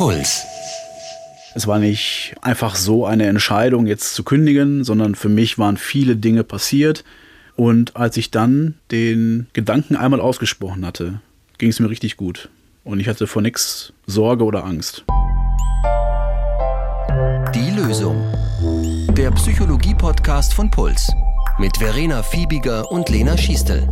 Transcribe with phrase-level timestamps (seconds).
[0.00, 0.46] Puls.
[1.54, 6.16] Es war nicht einfach so eine Entscheidung, jetzt zu kündigen, sondern für mich waren viele
[6.16, 7.04] Dinge passiert.
[7.54, 11.20] Und als ich dann den Gedanken einmal ausgesprochen hatte,
[11.58, 12.48] ging es mir richtig gut.
[12.82, 15.04] Und ich hatte vor nichts Sorge oder Angst.
[17.54, 18.16] Die Lösung.
[19.14, 21.12] Der Psychologie-Podcast von Puls.
[21.58, 23.86] Mit Verena Fiebiger und Lena Schiestel.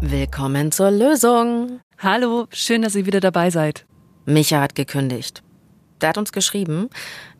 [0.00, 1.78] Willkommen zur Lösung.
[1.98, 3.86] Hallo, schön, dass ihr wieder dabei seid.
[4.24, 5.42] Micha hat gekündigt.
[6.00, 6.90] Der hat uns geschrieben,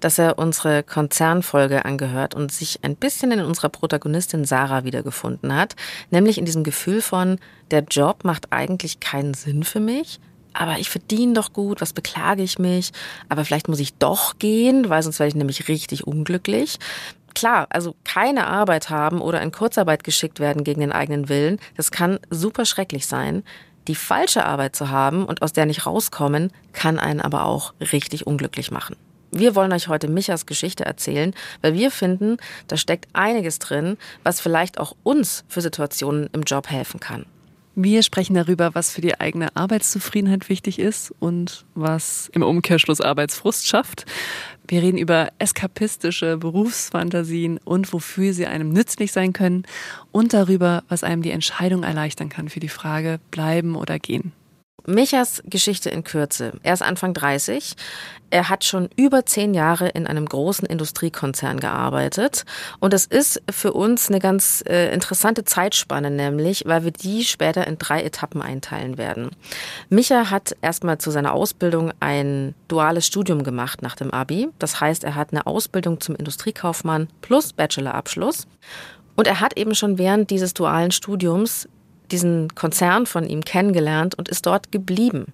[0.01, 5.77] dass er unsere Konzernfolge angehört und sich ein bisschen in unserer Protagonistin Sarah wiedergefunden hat,
[6.11, 7.39] nämlich in diesem Gefühl von,
[7.70, 10.20] der Job macht eigentlich keinen Sinn für mich,
[10.55, 12.92] aber ich verdiene doch gut, was beklage ich mich,
[13.28, 16.78] aber vielleicht muss ich doch gehen, weil sonst werde ich nämlich richtig unglücklich.
[17.34, 21.91] Klar, also keine Arbeit haben oder in Kurzarbeit geschickt werden gegen den eigenen Willen, das
[21.91, 23.42] kann super schrecklich sein.
[23.87, 28.27] Die falsche Arbeit zu haben und aus der nicht rauskommen, kann einen aber auch richtig
[28.27, 28.97] unglücklich machen.
[29.31, 32.36] Wir wollen euch heute Michas Geschichte erzählen, weil wir finden,
[32.69, 37.27] da steckt einiges drin, was vielleicht auch uns für Situationen im Job helfen kann.
[37.77, 43.67] Wir sprechen darüber, was für die eigene Arbeitszufriedenheit wichtig ist und was im Umkehrschluss Arbeitsfrust
[43.67, 44.06] schafft.
[44.69, 49.64] Wir reden über eskapistische Berufsfantasien und wofür sie einem nützlich sein können
[50.12, 54.33] und darüber, was einem die Entscheidung erleichtern kann für die Frage bleiben oder gehen.
[54.86, 56.52] Michas Geschichte in Kürze.
[56.62, 57.74] Er ist Anfang 30.
[58.30, 62.44] Er hat schon über zehn Jahre in einem großen Industriekonzern gearbeitet.
[62.80, 67.66] Und das ist für uns eine ganz äh, interessante Zeitspanne, nämlich, weil wir die später
[67.66, 69.30] in drei Etappen einteilen werden.
[69.88, 74.48] Micha hat erstmal zu seiner Ausbildung ein duales Studium gemacht nach dem Abi.
[74.58, 78.46] Das heißt, er hat eine Ausbildung zum Industriekaufmann plus Bachelorabschluss.
[79.16, 81.68] Und er hat eben schon während dieses dualen Studiums
[82.10, 85.27] diesen Konzern von ihm kennengelernt und ist dort geblieben.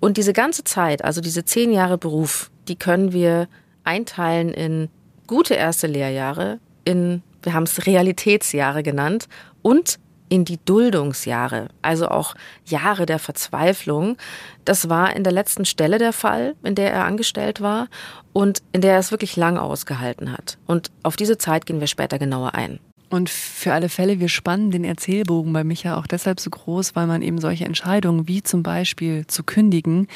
[0.00, 3.48] Und diese ganze Zeit, also diese zehn Jahre Beruf, die können wir
[3.84, 4.88] einteilen in
[5.26, 9.28] gute erste Lehrjahre, in, wir haben es Realitätsjahre genannt,
[9.62, 9.98] und
[10.30, 14.16] in die Duldungsjahre, also auch Jahre der Verzweiflung.
[14.64, 17.88] Das war in der letzten Stelle der Fall, in der er angestellt war
[18.32, 20.56] und in der er es wirklich lang ausgehalten hat.
[20.66, 22.78] Und auf diese Zeit gehen wir später genauer ein.
[23.10, 27.08] Und für alle Fälle, wir spannen den Erzählbogen bei Micha auch deshalb so groß, weil
[27.08, 30.06] man eben solche Entscheidungen wie zum Beispiel zu kündigen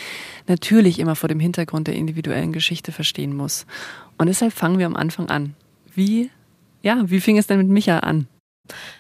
[0.47, 3.67] natürlich immer vor dem Hintergrund der individuellen Geschichte verstehen muss.
[4.17, 5.57] Und deshalb fangen wir am Anfang an.
[5.93, 6.31] Wie,
[6.83, 8.29] ja, wie fing es denn mit Micha an?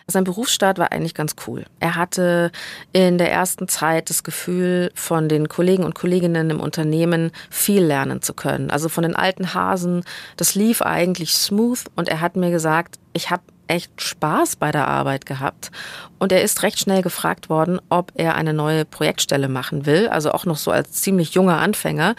[0.08, 1.64] Sein Berufsstart war eigentlich ganz cool.
[1.80, 2.50] Er hatte
[2.92, 8.20] in der ersten Zeit das Gefühl, von den Kollegen und Kolleginnen im Unternehmen viel lernen
[8.20, 8.70] zu können.
[8.70, 10.04] Also von den alten Hasen.
[10.36, 14.88] Das lief eigentlich smooth und er hat mir gesagt, ich habe echt Spaß bei der
[14.88, 15.70] Arbeit gehabt.
[16.18, 20.32] Und er ist recht schnell gefragt worden, ob er eine neue Projektstelle machen will, also
[20.32, 22.14] auch noch so als ziemlich junger Anfänger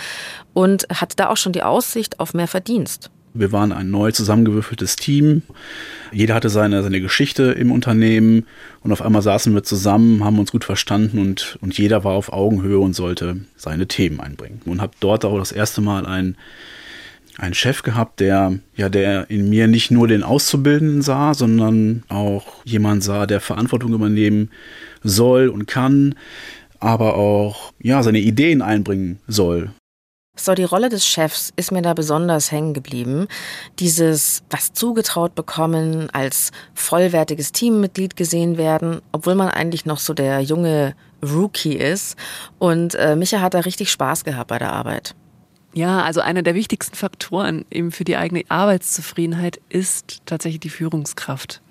[0.53, 3.09] und hatte da auch schon die Aussicht auf mehr Verdienst.
[3.38, 5.41] Wir waren ein neu zusammengewürfeltes Team.
[6.13, 8.45] Jeder hatte seine, seine Geschichte im Unternehmen
[8.81, 12.31] und auf einmal saßen wir zusammen, haben uns gut verstanden und, und jeder war auf
[12.31, 14.62] Augenhöhe und sollte seine Themen einbringen.
[14.63, 16.38] Und habe dort auch das erste Mal ein
[17.38, 22.46] einen Chef gehabt, der ja, der in mir nicht nur den Auszubildenden sah, sondern auch
[22.63, 24.51] jemand sah, der Verantwortung übernehmen
[25.03, 26.16] soll und kann,
[26.79, 29.72] aber auch ja seine Ideen einbringen soll.
[30.38, 33.28] So, die Rolle des Chefs ist mir da besonders hängen geblieben.
[33.79, 40.41] Dieses, was zugetraut bekommen, als vollwertiges Teammitglied gesehen werden, obwohl man eigentlich noch so der
[40.41, 40.94] junge
[41.24, 42.18] Rookie ist.
[42.59, 45.16] Und äh, Micha hat da richtig Spaß gehabt bei der Arbeit.
[45.75, 51.62] Ja, also einer der wichtigsten Faktoren eben für die eigene Arbeitszufriedenheit ist tatsächlich die Führungskraft.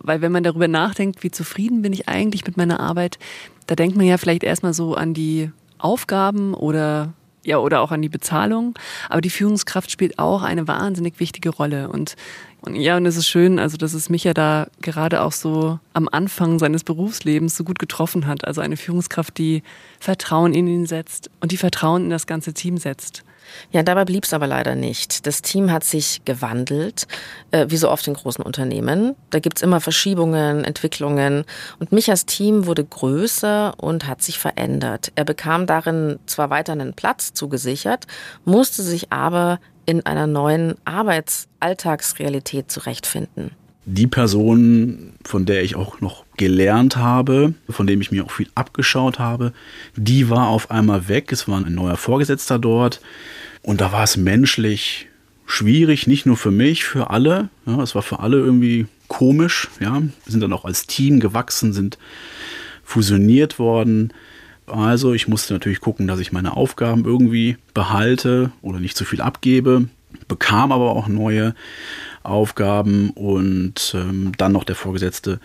[0.00, 3.20] Weil wenn man darüber nachdenkt, wie zufrieden bin ich eigentlich mit meiner Arbeit,
[3.68, 7.12] da denkt man ja vielleicht erstmal so an die Aufgaben oder
[7.44, 8.78] ja, oder auch an die Bezahlung.
[9.08, 11.88] Aber die Führungskraft spielt auch eine wahnsinnig wichtige Rolle.
[11.88, 12.16] Und,
[12.60, 15.78] und ja, und es ist schön, also dass es mich ja da gerade auch so
[15.92, 18.44] am Anfang seines Berufslebens so gut getroffen hat.
[18.44, 19.62] Also eine Führungskraft, die
[19.98, 23.24] Vertrauen in ihn setzt und die Vertrauen in das ganze Team setzt.
[23.70, 25.26] Ja, dabei blieb es aber leider nicht.
[25.26, 27.06] Das Team hat sich gewandelt,
[27.50, 29.16] äh, wie so oft in großen Unternehmen.
[29.30, 31.44] Da gibt's immer Verschiebungen, Entwicklungen.
[31.78, 35.12] Und Michas Team wurde größer und hat sich verändert.
[35.14, 38.06] Er bekam darin zwar weiter einen Platz zugesichert,
[38.44, 43.52] musste sich aber in einer neuen Arbeitsalltagsrealität zurechtfinden.
[43.86, 48.48] Die Person, von der ich auch noch gelernt habe, von dem ich mir auch viel
[48.54, 49.52] abgeschaut habe,
[49.96, 51.32] die war auf einmal weg.
[51.32, 53.00] Es war ein neuer Vorgesetzter dort.
[53.62, 55.08] Und da war es menschlich
[55.46, 57.48] schwierig, nicht nur für mich, für alle.
[57.66, 59.68] Ja, es war für alle irgendwie komisch.
[59.80, 61.98] Ja, wir sind dann auch als Team gewachsen, sind
[62.84, 64.12] fusioniert worden.
[64.66, 69.20] Also ich musste natürlich gucken, dass ich meine Aufgaben irgendwie behalte oder nicht zu viel
[69.20, 69.88] abgebe,
[70.28, 71.54] bekam aber auch neue
[72.22, 75.40] Aufgaben und ähm, dann noch der Vorgesetzte,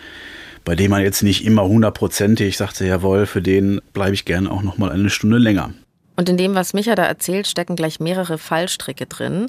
[0.63, 4.61] bei dem man jetzt nicht immer hundertprozentig sagte, jawohl, für den bleibe ich gerne auch
[4.61, 5.73] noch mal eine Stunde länger.
[6.17, 9.47] Und in dem, was Micha da erzählt, stecken gleich mehrere Fallstricke drin,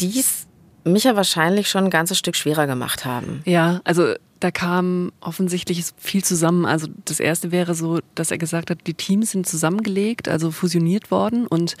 [0.00, 0.46] die es
[0.84, 3.40] Micha wahrscheinlich schon ein ganzes Stück schwerer gemacht haben.
[3.44, 6.66] Ja, also da kam offensichtlich viel zusammen.
[6.66, 11.10] Also das erste wäre so, dass er gesagt hat, die Teams sind zusammengelegt, also fusioniert
[11.10, 11.76] worden und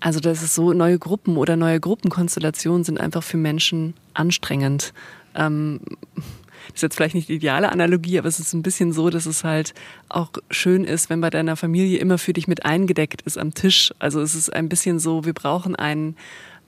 [0.00, 4.92] also das ist so, neue Gruppen oder neue Gruppenkonstellationen sind einfach für Menschen anstrengend.
[5.34, 5.80] Ähm,
[6.68, 9.26] das ist jetzt vielleicht nicht die ideale Analogie, aber es ist ein bisschen so, dass
[9.26, 9.74] es halt
[10.08, 13.92] auch schön ist, wenn bei deiner Familie immer für dich mit eingedeckt ist am Tisch.
[13.98, 16.16] Also es ist ein bisschen so, wir brauchen einen,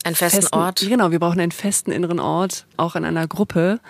[0.04, 0.80] einen festen, festen Ort.
[0.80, 3.80] Genau, wir brauchen einen festen inneren Ort, auch in einer Gruppe,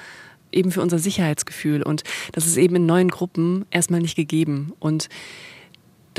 [0.52, 1.82] eben für unser Sicherheitsgefühl.
[1.82, 2.02] Und
[2.32, 4.72] das ist eben in neuen Gruppen erstmal nicht gegeben.
[4.80, 5.08] Und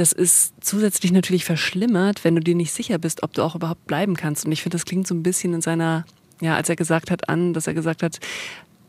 [0.01, 3.85] das ist zusätzlich natürlich verschlimmert, wenn du dir nicht sicher bist, ob du auch überhaupt
[3.85, 4.45] bleiben kannst.
[4.45, 6.05] Und ich finde, das klingt so ein bisschen in seiner,
[6.41, 8.19] ja, als er gesagt hat, an, dass er gesagt hat,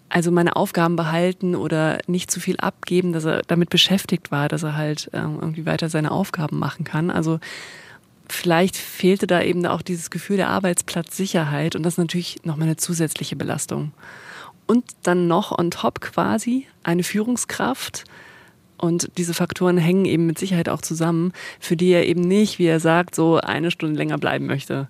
[0.08, 4.62] also meine Aufgaben behalten oder nicht zu viel abgeben, dass er damit beschäftigt war, dass
[4.62, 7.10] er halt ähm, irgendwie weiter seine Aufgaben machen kann.
[7.10, 7.40] Also
[8.26, 12.78] vielleicht fehlte da eben auch dieses Gefühl der Arbeitsplatzsicherheit und das ist natürlich nochmal eine
[12.78, 13.92] zusätzliche Belastung.
[14.66, 18.04] Und dann noch on top quasi eine Führungskraft,
[18.82, 22.66] und diese Faktoren hängen eben mit Sicherheit auch zusammen, für die er eben nicht, wie
[22.66, 24.88] er sagt, so eine Stunde länger bleiben möchte.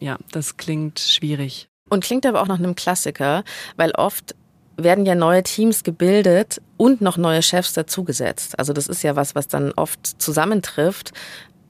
[0.00, 1.68] Ja, das klingt schwierig.
[1.90, 3.44] Und klingt aber auch nach einem Klassiker,
[3.76, 4.34] weil oft
[4.78, 8.58] werden ja neue Teams gebildet und noch neue Chefs dazugesetzt.
[8.58, 11.12] Also das ist ja was, was dann oft zusammentrifft.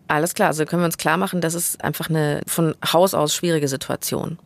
[0.07, 3.35] Alles klar, also können wir uns klar machen, das ist einfach eine von Haus aus
[3.35, 4.39] schwierige Situation.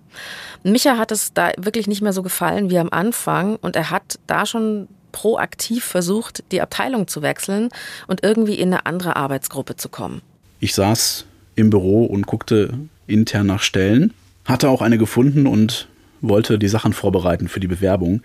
[0.62, 4.18] Micha hat es da wirklich nicht mehr so gefallen wie am Anfang und er hat
[4.26, 7.68] da schon proaktiv versucht, die Abteilung zu wechseln
[8.06, 10.22] und irgendwie in eine andere Arbeitsgruppe zu kommen.
[10.60, 11.26] Ich saß
[11.56, 12.74] im Büro und guckte
[13.06, 14.12] intern nach Stellen,
[14.44, 15.88] hatte auch eine gefunden und
[16.20, 18.22] wollte die Sachen vorbereiten für die Bewerbung.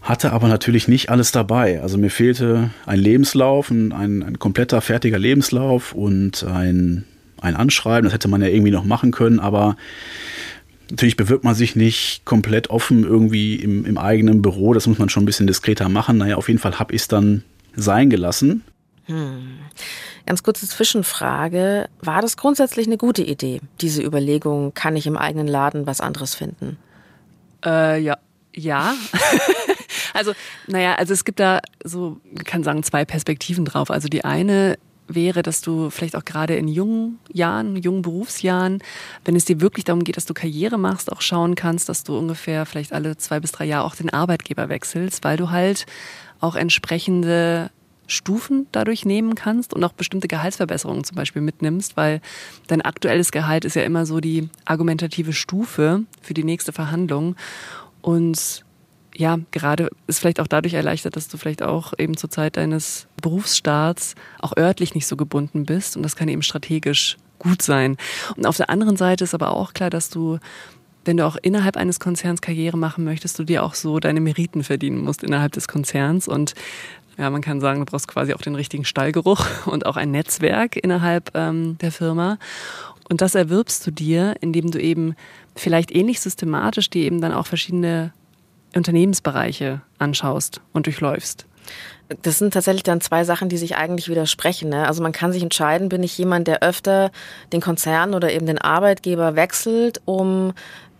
[0.00, 1.82] Hatte aber natürlich nicht alles dabei.
[1.82, 7.04] Also mir fehlte ein Lebenslauf, ein, ein kompletter fertiger Lebenslauf und ein,
[7.40, 8.04] ein Anschreiben.
[8.04, 9.76] Das hätte man ja irgendwie noch machen können, aber
[10.90, 14.72] Natürlich bewirbt man sich nicht komplett offen irgendwie im, im eigenen Büro.
[14.72, 16.18] Das muss man schon ein bisschen diskreter machen.
[16.18, 17.44] Naja, auf jeden Fall habe ich es dann
[17.74, 18.64] sein gelassen.
[19.04, 19.58] Hm.
[20.26, 21.88] Ganz kurze Zwischenfrage.
[22.00, 26.34] War das grundsätzlich eine gute Idee, diese Überlegung, kann ich im eigenen Laden was anderes
[26.34, 26.76] finden?
[27.64, 28.18] Äh, ja.
[28.54, 28.94] Ja.
[30.14, 30.32] also,
[30.66, 33.90] naja, also es gibt da so, man kann sagen, zwei Perspektiven drauf.
[33.90, 34.78] Also die eine
[35.08, 38.82] wäre, dass du vielleicht auch gerade in jungen Jahren, jungen Berufsjahren,
[39.24, 42.16] wenn es dir wirklich darum geht, dass du Karriere machst, auch schauen kannst, dass du
[42.16, 45.86] ungefähr vielleicht alle zwei bis drei Jahre auch den Arbeitgeber wechselst, weil du halt
[46.40, 47.70] auch entsprechende
[48.06, 52.20] Stufen dadurch nehmen kannst und auch bestimmte Gehaltsverbesserungen zum Beispiel mitnimmst, weil
[52.66, 57.36] dein aktuelles Gehalt ist ja immer so die argumentative Stufe für die nächste Verhandlung.
[58.00, 58.64] Und
[59.14, 63.07] ja, gerade ist vielleicht auch dadurch erleichtert, dass du vielleicht auch eben zur Zeit deines
[63.20, 67.96] Berufsstarts auch örtlich nicht so gebunden bist und das kann eben strategisch gut sein.
[68.36, 70.38] Und auf der anderen Seite ist aber auch klar, dass du
[71.04, 74.62] wenn du auch innerhalb eines Konzerns Karriere machen möchtest, du dir auch so deine Meriten
[74.62, 76.28] verdienen musst innerhalb des Konzerns.
[76.28, 76.52] Und
[77.16, 80.76] ja, man kann sagen, du brauchst quasi auch den richtigen Stallgeruch und auch ein Netzwerk
[80.76, 82.38] innerhalb ähm, der Firma.
[83.08, 85.14] Und das erwirbst du dir, indem du eben
[85.56, 88.12] vielleicht ähnlich systematisch dir eben dann auch verschiedene
[88.74, 91.46] Unternehmensbereiche anschaust und durchläufst.
[92.22, 94.70] Das sind tatsächlich dann zwei Sachen, die sich eigentlich widersprechen.
[94.70, 94.86] Ne?
[94.86, 97.10] Also man kann sich entscheiden, bin ich jemand, der öfter
[97.52, 100.52] den Konzern oder eben den Arbeitgeber wechselt, um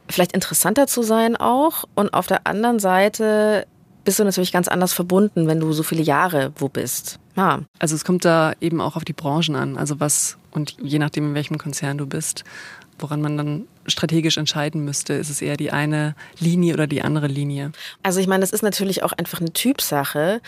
[0.08, 1.84] vielleicht interessanter zu sein auch.
[1.94, 3.66] Und auf der anderen Seite
[4.04, 7.18] bist du natürlich ganz anders verbunden, wenn du so viele Jahre wo bist.
[7.36, 7.60] Ja.
[7.78, 9.76] Also es kommt da eben auch auf die Branchen an.
[9.76, 12.44] Also was, und je nachdem, in welchem Konzern du bist,
[12.98, 17.26] woran man dann strategisch entscheiden müsste, ist es eher die eine Linie oder die andere
[17.26, 17.72] Linie?
[18.02, 20.40] Also ich meine, das ist natürlich auch einfach eine Typsache.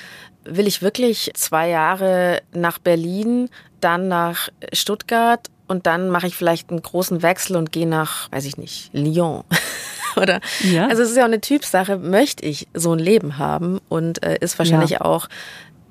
[0.44, 3.48] Will ich wirklich zwei Jahre nach Berlin,
[3.80, 8.44] dann nach Stuttgart und dann mache ich vielleicht einen großen Wechsel und gehe nach, weiß
[8.44, 9.44] ich nicht, Lyon.
[10.16, 10.40] Oder?
[10.64, 10.88] Ja.
[10.88, 14.38] Also es ist ja auch eine Typsache, möchte ich so ein Leben haben und äh,
[14.40, 15.00] ist wahrscheinlich ja.
[15.02, 15.28] auch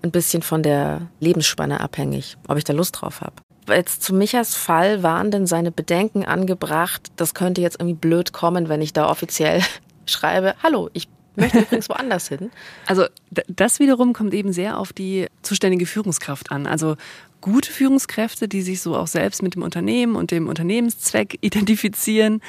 [0.01, 3.35] ein bisschen von der Lebensspanne abhängig, ob ich da Lust drauf habe
[3.75, 8.69] jetzt zu Michas Fall waren denn seine Bedenken angebracht, das könnte jetzt irgendwie blöd kommen,
[8.69, 9.61] wenn ich da offiziell
[10.05, 12.51] schreibe, hallo, ich möchte übrigens woanders hin.
[12.85, 13.05] Also
[13.47, 16.67] das wiederum kommt eben sehr auf die zuständige Führungskraft an.
[16.67, 16.95] Also
[17.41, 22.41] gute Führungskräfte, die sich so auch selbst mit dem Unternehmen und dem Unternehmenszweck identifizieren,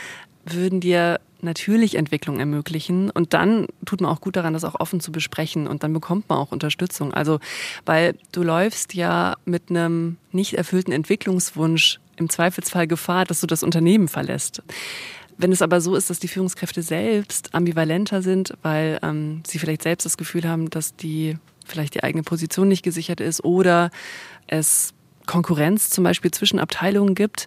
[0.45, 3.11] würden dir natürlich Entwicklung ermöglichen.
[3.11, 5.67] Und dann tut man auch gut daran, das auch offen zu besprechen.
[5.67, 7.13] Und dann bekommt man auch Unterstützung.
[7.13, 7.41] Also,
[7.87, 13.63] weil du läufst ja mit einem nicht erfüllten Entwicklungswunsch im Zweifelsfall Gefahr, dass du das
[13.63, 14.63] Unternehmen verlässt.
[15.39, 19.83] Wenn es aber so ist, dass die Führungskräfte selbst ambivalenter sind, weil ähm, sie vielleicht
[19.83, 23.91] selbst das Gefühl haben, dass die vielleicht die eigene Position nicht gesichert ist oder
[24.47, 24.93] es
[25.27, 27.47] Konkurrenz zum Beispiel zwischen Abteilungen gibt,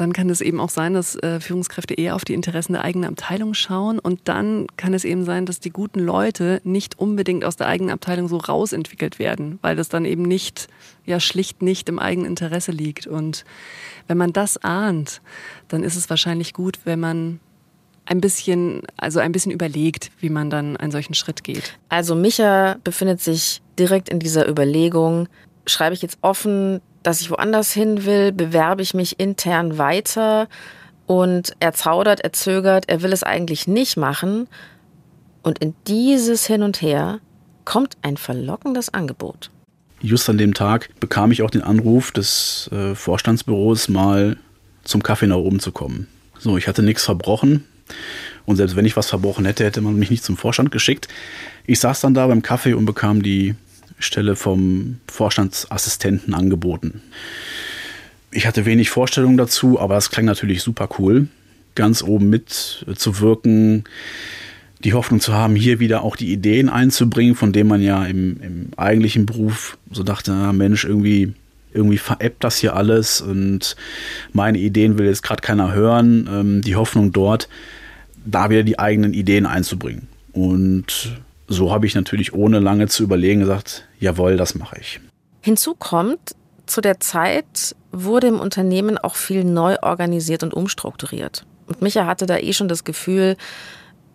[0.00, 3.10] dann kann es eben auch sein, dass äh, Führungskräfte eher auf die Interessen der eigenen
[3.10, 3.98] Abteilung schauen.
[3.98, 7.90] Und dann kann es eben sein, dass die guten Leute nicht unbedingt aus der eigenen
[7.90, 10.68] Abteilung so rausentwickelt werden, weil das dann eben nicht,
[11.04, 13.06] ja, schlicht nicht im eigenen Interesse liegt.
[13.06, 13.44] Und
[14.06, 15.20] wenn man das ahnt,
[15.66, 17.40] dann ist es wahrscheinlich gut, wenn man
[18.06, 21.78] ein bisschen, also ein bisschen überlegt, wie man dann einen solchen Schritt geht.
[21.88, 25.28] Also Micha befindet sich direkt in dieser Überlegung,
[25.66, 30.46] schreibe ich jetzt offen dass ich woanders hin will, bewerbe ich mich intern weiter
[31.06, 34.46] und er zaudert, er zögert, er will es eigentlich nicht machen.
[35.42, 37.20] Und in dieses Hin und Her
[37.64, 39.50] kommt ein verlockendes Angebot.
[40.02, 44.36] Just an dem Tag bekam ich auch den Anruf des äh, Vorstandsbüros, mal
[44.84, 46.08] zum Kaffee nach oben zu kommen.
[46.38, 47.64] So, ich hatte nichts verbrochen.
[48.44, 51.08] Und selbst wenn ich was verbrochen hätte, hätte man mich nicht zum Vorstand geschickt.
[51.64, 53.54] Ich saß dann da beim Kaffee und bekam die
[53.98, 57.02] Stelle vom Vorstandsassistenten angeboten.
[58.30, 61.28] Ich hatte wenig Vorstellung dazu, aber es klang natürlich super cool,
[61.74, 63.84] ganz oben mit zu wirken,
[64.84, 68.40] die Hoffnung zu haben, hier wieder auch die Ideen einzubringen, von denen man ja im,
[68.40, 71.32] im eigentlichen Beruf so dachte, na Mensch, irgendwie,
[71.72, 73.76] irgendwie veräppt das hier alles und
[74.32, 76.28] meine Ideen will jetzt gerade keiner hören.
[76.30, 77.48] Ähm, die Hoffnung dort,
[78.24, 80.06] da wieder die eigenen Ideen einzubringen.
[80.32, 85.00] Und so habe ich natürlich ohne lange zu überlegen gesagt, jawohl, das mache ich.
[85.40, 86.34] Hinzu kommt,
[86.66, 91.46] zu der Zeit wurde im Unternehmen auch viel neu organisiert und umstrukturiert.
[91.66, 93.36] Und Micha hatte da eh schon das Gefühl,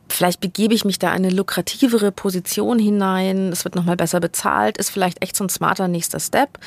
[0.09, 4.77] vielleicht begebe ich mich da in eine lukrativere Position hinein, es wird nochmal besser bezahlt,
[4.77, 6.59] ist vielleicht echt so ein smarter nächster Step.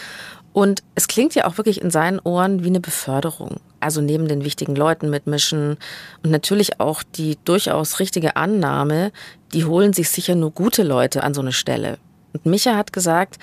[0.52, 3.60] Und es klingt ja auch wirklich in seinen Ohren wie eine Beförderung.
[3.78, 5.76] Also neben den wichtigen Leuten mitmischen
[6.22, 9.12] und natürlich auch die durchaus richtige Annahme,
[9.52, 11.98] die holen sich sicher nur gute Leute an so eine Stelle.
[12.32, 13.38] Und Micha hat gesagt,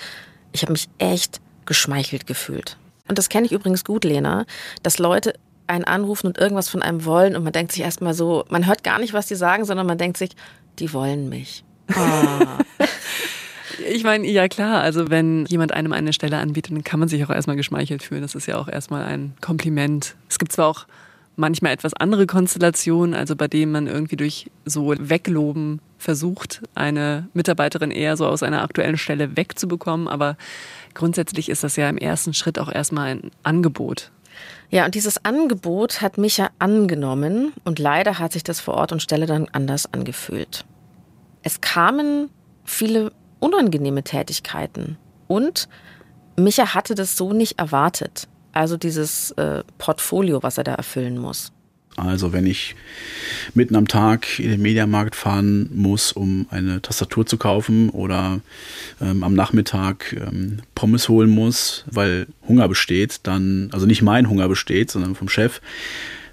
[0.52, 2.78] ich habe mich echt geschmeichelt gefühlt.
[3.08, 4.46] Und das kenne ich übrigens gut, Lena,
[4.82, 5.34] dass Leute
[5.68, 8.84] einen anrufen und irgendwas von einem wollen und man denkt sich erstmal so, man hört
[8.84, 10.32] gar nicht, was die sagen, sondern man denkt sich,
[10.80, 11.64] die wollen mich.
[11.90, 12.46] Oh.
[13.90, 17.24] Ich meine, ja klar, also wenn jemand einem eine Stelle anbietet, dann kann man sich
[17.26, 18.22] auch erstmal geschmeichelt fühlen.
[18.22, 20.16] Das ist ja auch erstmal ein Kompliment.
[20.30, 20.86] Es gibt zwar auch
[21.36, 27.92] manchmal etwas andere Konstellationen, also bei denen man irgendwie durch so Wegloben versucht, eine Mitarbeiterin
[27.92, 30.38] eher so aus einer aktuellen Stelle wegzubekommen, aber
[30.94, 34.12] grundsätzlich ist das ja im ersten Schritt auch erstmal ein Angebot.
[34.70, 39.02] Ja, und dieses Angebot hat Micha angenommen und leider hat sich das vor Ort und
[39.02, 40.66] Stelle dann anders angefühlt.
[41.44, 42.30] Es kamen
[42.64, 44.98] viele unangenehme Tätigkeiten.
[45.28, 45.68] Und
[46.36, 48.28] Micha hatte das so nicht erwartet.
[48.54, 51.52] Also dieses äh, Portfolio, was er da erfüllen muss.
[51.96, 52.76] Also wenn ich
[53.54, 58.42] mitten am Tag in den Mediamarkt fahren muss, um eine Tastatur zu kaufen oder
[59.00, 64.48] ähm, am Nachmittag ähm, Pommes holen muss, weil Hunger besteht, dann, also nicht mein Hunger
[64.48, 65.62] besteht, sondern vom Chef,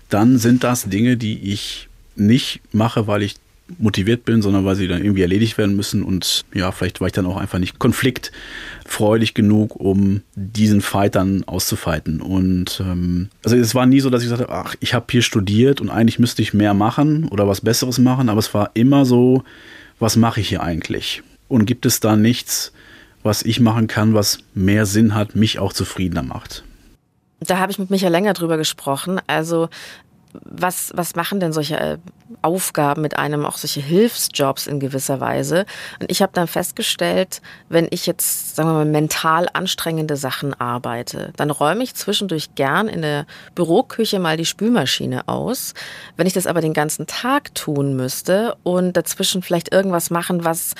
[0.09, 3.37] dann sind das Dinge, die ich nicht mache, weil ich
[3.79, 6.03] motiviert bin, sondern weil sie dann irgendwie erledigt werden müssen.
[6.03, 11.45] Und ja, vielleicht war ich dann auch einfach nicht konfliktfreudig genug, um diesen Fight dann
[11.45, 12.21] auszufighten.
[12.21, 15.81] Und ähm, also es war nie so, dass ich sagte, ach, ich habe hier studiert
[15.81, 19.45] und eigentlich müsste ich mehr machen oder was Besseres machen, aber es war immer so,
[19.99, 21.23] was mache ich hier eigentlich?
[21.49, 22.73] Und gibt es da nichts,
[23.23, 26.65] was ich machen kann, was mehr Sinn hat, mich auch zufriedener macht?
[27.41, 29.21] Da habe ich mit Micha länger drüber gesprochen.
[29.27, 29.69] Also
[30.32, 31.99] was, was machen denn solche äh,
[32.42, 35.66] Aufgaben mit einem, auch solche Hilfsjobs in gewisser Weise?
[36.00, 41.32] Und ich habe dann festgestellt, wenn ich jetzt, sagen wir mal, mental anstrengende Sachen arbeite,
[41.37, 45.75] dann räume ich zwischendurch gern in der Büroküche mal die Spülmaschine aus.
[46.16, 50.75] Wenn ich das aber den ganzen Tag tun müsste und dazwischen vielleicht irgendwas machen, was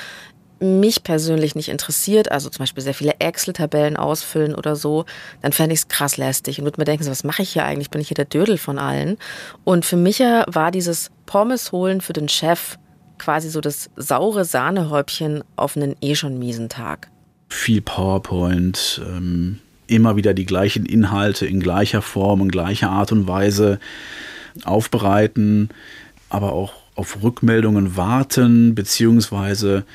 [0.61, 5.05] mich persönlich nicht interessiert, also zum Beispiel sehr viele Excel-Tabellen ausfüllen oder so,
[5.41, 7.65] dann fände ich es krass lästig und würde mir denken, so, was mache ich hier
[7.65, 7.89] eigentlich?
[7.89, 9.17] Bin ich hier der Dödel von allen?
[9.63, 12.77] Und für mich war dieses Pommes holen für den Chef
[13.17, 17.09] quasi so das saure Sahnehäubchen auf einen eh schon miesen Tag.
[17.49, 23.27] Viel PowerPoint, ähm, immer wieder die gleichen Inhalte in gleicher Form, in gleicher Art und
[23.27, 23.79] Weise
[24.63, 25.69] aufbereiten,
[26.29, 29.85] aber auch auf Rückmeldungen warten, beziehungsweise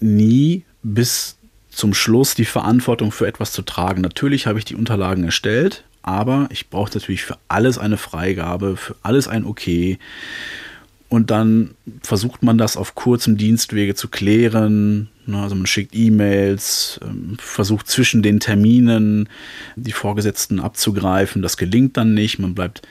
[0.00, 1.36] nie bis
[1.70, 4.02] zum Schluss die Verantwortung für etwas zu tragen.
[4.02, 8.96] Natürlich habe ich die Unterlagen erstellt, aber ich brauche natürlich für alles eine Freigabe, für
[9.02, 9.98] alles ein Okay.
[11.08, 15.08] Und dann versucht man das auf kurzem Dienstwege zu klären.
[15.26, 19.28] Ne, also man schickt E-Mails, ähm, versucht zwischen den Terminen
[19.74, 21.42] die Vorgesetzten abzugreifen.
[21.42, 22.38] Das gelingt dann nicht.
[22.38, 22.82] Man bleibt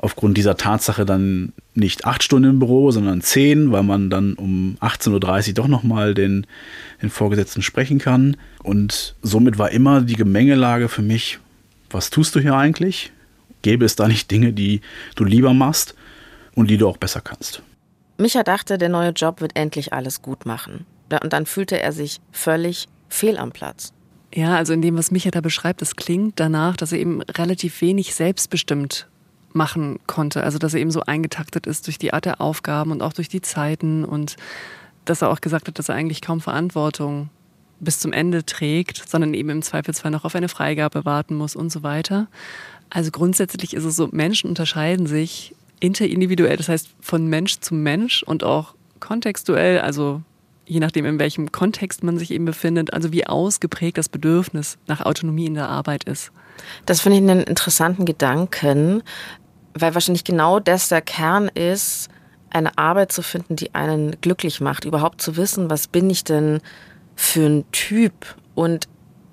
[0.00, 4.76] aufgrund dieser Tatsache dann nicht acht Stunden im Büro, sondern zehn, weil man dann um
[4.80, 6.46] 18.30 Uhr doch nochmal den,
[7.02, 8.36] den Vorgesetzten sprechen kann.
[8.62, 11.38] Und somit war immer die Gemengelage für mich,
[11.90, 13.12] was tust du hier eigentlich?
[13.62, 14.80] Gäbe es da nicht Dinge, die
[15.16, 15.94] du lieber machst
[16.54, 17.62] und die du auch besser kannst?
[18.18, 20.86] Micha dachte, der neue Job wird endlich alles gut machen.
[21.22, 23.92] Und dann fühlte er sich völlig fehl am Platz.
[24.34, 27.80] Ja, also in dem, was Micha da beschreibt, das klingt danach, dass er eben relativ
[27.80, 29.06] wenig selbstbestimmt
[29.52, 30.42] machen konnte.
[30.42, 33.28] Also dass er eben so eingetaktet ist durch die Art der Aufgaben und auch durch
[33.28, 34.36] die Zeiten und
[35.04, 37.30] dass er auch gesagt hat, dass er eigentlich kaum Verantwortung
[37.80, 41.70] bis zum Ende trägt, sondern eben im Zweifelsfall noch auf eine Freigabe warten muss und
[41.70, 42.26] so weiter.
[42.90, 48.22] Also grundsätzlich ist es so, Menschen unterscheiden sich interindividuell, das heißt von Mensch zu Mensch
[48.22, 50.22] und auch kontextuell, also
[50.68, 55.00] je nachdem, in welchem Kontext man sich eben befindet, also wie ausgeprägt das Bedürfnis nach
[55.00, 56.30] Autonomie in der Arbeit ist.
[56.86, 59.02] Das finde ich einen interessanten Gedanken,
[59.74, 62.08] weil wahrscheinlich genau das der Kern ist,
[62.50, 66.60] eine Arbeit zu finden, die einen glücklich macht, überhaupt zu wissen, was bin ich denn
[67.16, 68.88] für ein Typ und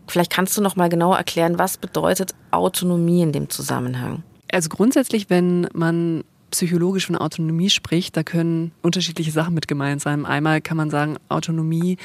[0.08, 4.24] vielleicht kannst du noch mal genauer erklären, was bedeutet Autonomie in dem Zusammenhang?
[4.52, 6.24] Also grundsätzlich, wenn man
[6.56, 10.26] psychologisch von Autonomie spricht, da können unterschiedliche Sachen mit gemeint sein.
[10.26, 11.98] Einmal kann man sagen, Autonomie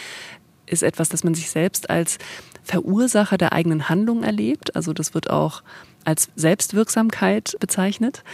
[0.67, 2.19] ist etwas, das man sich selbst als
[2.65, 4.77] Verursacher der eigenen Handlung erlebt.
[4.77, 5.63] Also das wird auch
[6.05, 8.25] als Selbstwirksamkeit bezeichnet.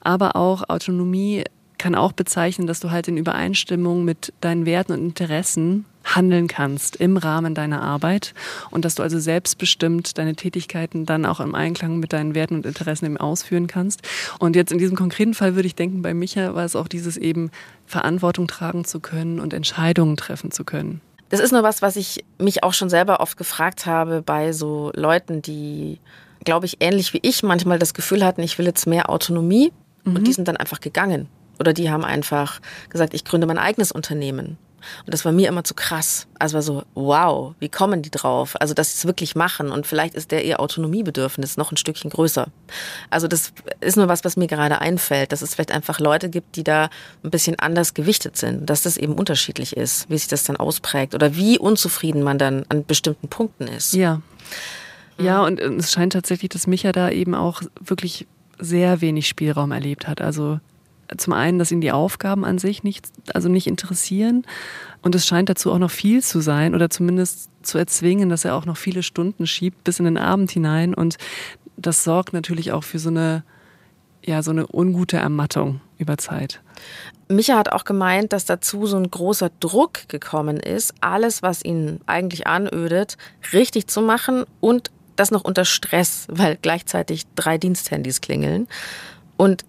[0.00, 1.44] Aber auch Autonomie
[1.78, 6.96] kann auch bezeichnen, dass du halt in Übereinstimmung mit deinen Werten und Interessen handeln kannst
[6.96, 8.32] im Rahmen deiner Arbeit
[8.70, 12.66] und dass du also selbstbestimmt deine Tätigkeiten dann auch im Einklang mit deinen Werten und
[12.66, 14.02] Interessen eben ausführen kannst.
[14.38, 17.16] Und jetzt in diesem konkreten Fall würde ich denken, bei Micha war es auch dieses
[17.16, 17.50] eben
[17.86, 21.00] Verantwortung tragen zu können und Entscheidungen treffen zu können.
[21.28, 24.92] Das ist nur was, was ich mich auch schon selber oft gefragt habe bei so
[24.94, 25.98] Leuten, die,
[26.44, 29.72] glaube ich, ähnlich wie ich manchmal das Gefühl hatten, ich will jetzt mehr Autonomie
[30.04, 30.16] mhm.
[30.16, 31.28] und die sind dann einfach gegangen.
[31.58, 34.58] Oder die haben einfach gesagt, ich gründe mein eigenes Unternehmen.
[35.04, 36.26] Und das war mir immer zu krass.
[36.38, 38.54] Also war so, wow, wie kommen die drauf?
[38.60, 39.70] Also, dass sie es wirklich machen.
[39.70, 42.48] Und vielleicht ist der ihr Autonomiebedürfnis noch ein Stückchen größer.
[43.10, 46.56] Also, das ist nur was, was mir gerade einfällt, dass es vielleicht einfach Leute gibt,
[46.56, 46.88] die da
[47.22, 48.68] ein bisschen anders gewichtet sind.
[48.68, 52.64] Dass das eben unterschiedlich ist, wie sich das dann ausprägt oder wie unzufrieden man dann
[52.68, 53.94] an bestimmten Punkten ist.
[53.94, 54.20] Ja.
[55.18, 58.26] Ja, und es scheint tatsächlich, dass Micha da eben auch wirklich
[58.58, 60.20] sehr wenig Spielraum erlebt hat.
[60.20, 60.60] Also
[61.16, 64.44] zum einen, dass ihn die Aufgaben an sich nicht, also nicht interessieren.
[65.02, 68.54] Und es scheint dazu auch noch viel zu sein oder zumindest zu erzwingen, dass er
[68.54, 70.94] auch noch viele Stunden schiebt bis in den Abend hinein.
[70.94, 71.16] Und
[71.76, 73.44] das sorgt natürlich auch für so eine,
[74.24, 76.60] ja, so eine ungute Ermattung über Zeit.
[77.28, 82.00] Micha hat auch gemeint, dass dazu so ein großer Druck gekommen ist, alles, was ihn
[82.06, 83.16] eigentlich anödet,
[83.52, 88.68] richtig zu machen und das noch unter Stress, weil gleichzeitig drei Diensthandys klingeln.
[89.36, 89.64] Und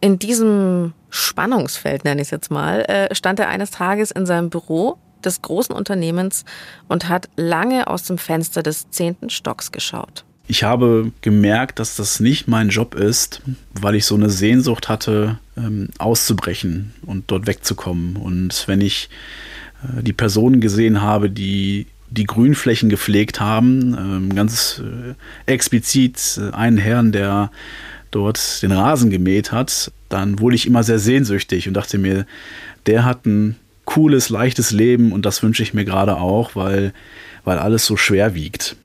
[0.00, 4.50] in diesem Spannungsfeld, nenne ich es jetzt mal, äh, stand er eines Tages in seinem
[4.50, 6.44] Büro des großen Unternehmens
[6.88, 10.24] und hat lange aus dem Fenster des zehnten Stocks geschaut.
[10.46, 15.38] Ich habe gemerkt, dass das nicht mein Job ist, weil ich so eine Sehnsucht hatte,
[15.56, 18.16] ähm, auszubrechen und dort wegzukommen.
[18.16, 19.10] Und wenn ich
[19.84, 25.14] äh, die Personen gesehen habe, die die Grünflächen gepflegt haben, ähm, ganz äh,
[25.52, 27.52] explizit einen Herrn, der
[28.10, 32.26] dort den Rasen gemäht hat, dann wurde ich immer sehr sehnsüchtig und dachte mir,
[32.86, 36.92] der hat ein cooles, leichtes Leben und das wünsche ich mir gerade auch, weil,
[37.44, 38.76] weil alles so schwer wiegt.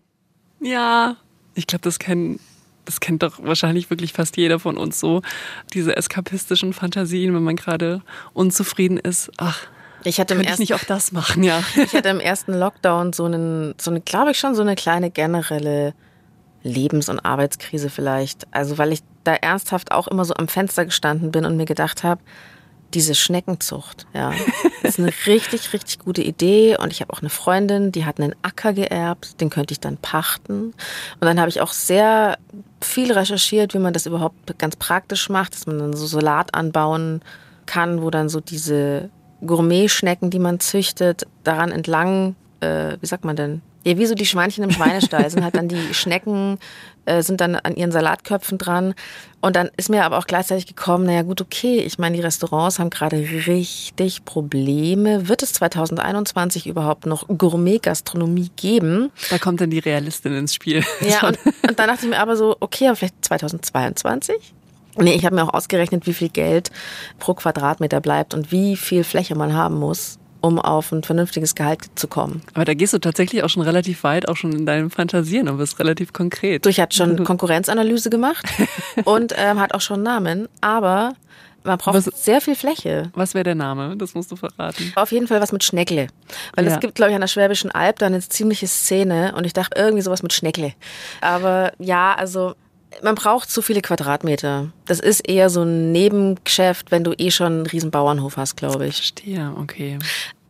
[0.62, 1.18] Ja,
[1.54, 2.40] ich glaube, das kennen
[2.86, 5.22] das kennt doch wahrscheinlich wirklich fast jeder von uns so.
[5.74, 8.02] Diese eskapistischen Fantasien, wenn man gerade
[8.34, 9.32] unzufrieden ist.
[9.38, 9.60] Ach,
[10.04, 11.64] ich hatte ersten, ich nicht auch das machen, ja.
[11.76, 15.10] Ich hatte im ersten Lockdown so einen, so eine, glaube ich schon, so eine kleine
[15.10, 15.94] generelle
[16.66, 18.48] Lebens- und Arbeitskrise vielleicht.
[18.52, 22.04] Also weil ich da ernsthaft auch immer so am Fenster gestanden bin und mir gedacht
[22.04, 22.22] habe,
[22.94, 24.34] diese Schneckenzucht, ja,
[24.84, 26.78] ist eine richtig, richtig gute Idee.
[26.78, 29.98] Und ich habe auch eine Freundin, die hat einen Acker geerbt, den könnte ich dann
[29.98, 30.68] pachten.
[30.68, 32.38] Und dann habe ich auch sehr
[32.82, 37.22] viel recherchiert, wie man das überhaupt ganz praktisch macht, dass man dann so Salat anbauen
[37.66, 39.10] kann, wo dann so diese
[39.46, 44.26] Gourmet-Schnecken, die man züchtet, daran entlang, äh, wie sagt man denn, ja, wie so die
[44.26, 46.58] Schweinchen im Schweinestall sind halt dann die Schnecken,
[47.06, 48.96] äh, sind dann an ihren Salatköpfen dran.
[49.42, 52.80] Und dann ist mir aber auch gleichzeitig gekommen, naja gut, okay, ich meine, die Restaurants
[52.80, 55.28] haben gerade richtig Probleme.
[55.28, 59.12] Wird es 2021 überhaupt noch Gourmet-Gastronomie geben?
[59.30, 60.84] Da kommt dann die Realistin ins Spiel.
[61.02, 64.36] Ja, und, und dann dachte ich mir aber so, okay, aber vielleicht 2022?
[64.98, 66.72] Nee, ich habe mir auch ausgerechnet, wie viel Geld
[67.20, 71.82] pro Quadratmeter bleibt und wie viel Fläche man haben muss, um auf ein vernünftiges Gehalt
[71.96, 72.44] zu kommen.
[72.54, 75.58] Aber da gehst du tatsächlich auch schon relativ weit, auch schon in deinem Fantasieren und
[75.58, 76.66] bist relativ konkret.
[76.66, 78.46] Durch hat schon Konkurrenzanalyse gemacht
[79.06, 81.14] und ähm, hat auch schon Namen, aber
[81.64, 83.12] man braucht was, sehr viel Fläche.
[83.16, 83.98] Was wäre der Name?
[83.98, 84.94] Das musst du verraten.
[84.96, 86.10] Auf jeden Fall was mit Schneckle.
[86.56, 86.76] Weil ja.
[86.76, 89.80] es gibt, glaube ich, an der Schwäbischen Alb da eine ziemliche Szene und ich dachte
[89.80, 90.74] irgendwie sowas mit Schneckle.
[91.22, 92.54] Aber ja, also
[93.02, 94.72] man braucht zu viele Quadratmeter.
[94.86, 98.88] Das ist eher so ein Nebengeschäft, wenn du eh schon einen riesen Bauernhof hast, glaube
[98.88, 98.98] ich.
[98.98, 99.98] Verstehe, okay.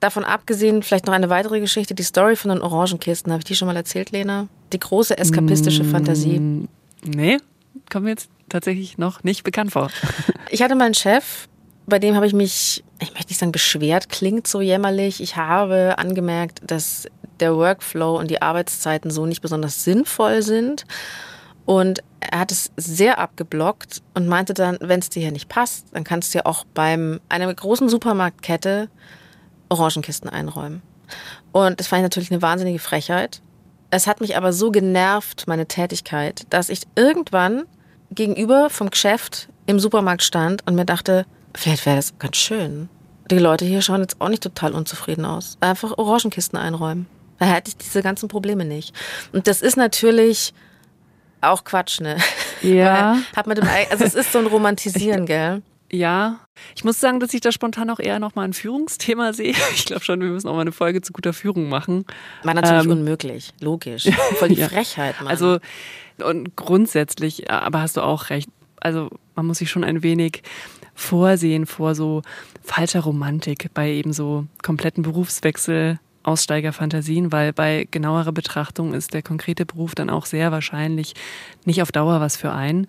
[0.06, 3.32] Davon abgesehen, vielleicht noch eine weitere Geschichte, die Story von den Orangenkisten.
[3.32, 4.48] Habe ich die schon mal erzählt, Lena?
[4.72, 6.68] Die große eskapistische mm, Fantasie.
[7.04, 7.40] Nee,
[7.92, 9.90] kommen wir jetzt tatsächlich noch nicht bekannt vor.
[10.52, 11.48] Ich hatte meinen Chef,
[11.88, 15.22] bei dem habe ich mich, ich möchte nicht sagen beschwert, klingt so jämmerlich.
[15.22, 17.08] Ich habe angemerkt, dass
[17.40, 20.86] der Workflow und die Arbeitszeiten so nicht besonders sinnvoll sind.
[21.66, 25.88] Und er hat es sehr abgeblockt und meinte dann, wenn es dir hier nicht passt,
[25.94, 28.88] dann kannst du ja auch beim einer großen Supermarktkette
[29.70, 30.82] Orangenkisten einräumen.
[31.52, 33.42] Und das fand ich natürlich eine wahnsinnige Frechheit.
[33.92, 37.64] Es hat mich aber so genervt, meine Tätigkeit, dass ich irgendwann
[38.12, 42.90] gegenüber vom Geschäft im Supermarkt stand und mir dachte, vielleicht wäre das ganz schön.
[43.32, 45.58] Die Leute hier schauen jetzt auch nicht total unzufrieden aus.
[45.60, 47.08] Einfach Orangenkisten einräumen.
[47.40, 48.94] Da hätte ich diese ganzen Probleme nicht.
[49.34, 50.54] Und das ist natürlich
[51.42, 52.18] auch Quatsch, ne?
[52.62, 53.18] Ja.
[53.36, 55.62] hat man dem, also es ist so ein Romantisieren, gell?
[55.92, 56.40] Ja,
[56.76, 59.54] ich muss sagen, dass ich da spontan auch eher nochmal ein Führungsthema sehe.
[59.76, 62.06] Ich glaube schon, wir müssen auch mal eine Folge zu guter Führung machen.
[62.44, 64.08] War natürlich ähm, unmöglich, logisch.
[64.38, 64.70] Voll die ja.
[64.70, 65.28] Frechheit, Mann.
[65.28, 65.60] Also,
[66.24, 68.50] und grundsätzlich, aber hast du auch recht.
[68.80, 70.44] Also, man muss sich schon ein wenig
[70.94, 72.22] vorsehen vor so
[72.64, 79.66] falscher Romantik bei eben so kompletten Berufswechsel Aussteigerfantasien, weil bei genauerer Betrachtung ist der konkrete
[79.66, 81.14] Beruf dann auch sehr wahrscheinlich
[81.66, 82.88] nicht auf Dauer was für einen.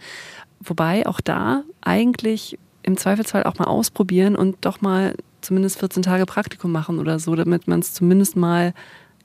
[0.61, 6.25] Wobei auch da eigentlich im Zweifelsfall auch mal ausprobieren und doch mal zumindest 14 Tage
[6.25, 8.73] Praktikum machen oder so, damit man es zumindest mal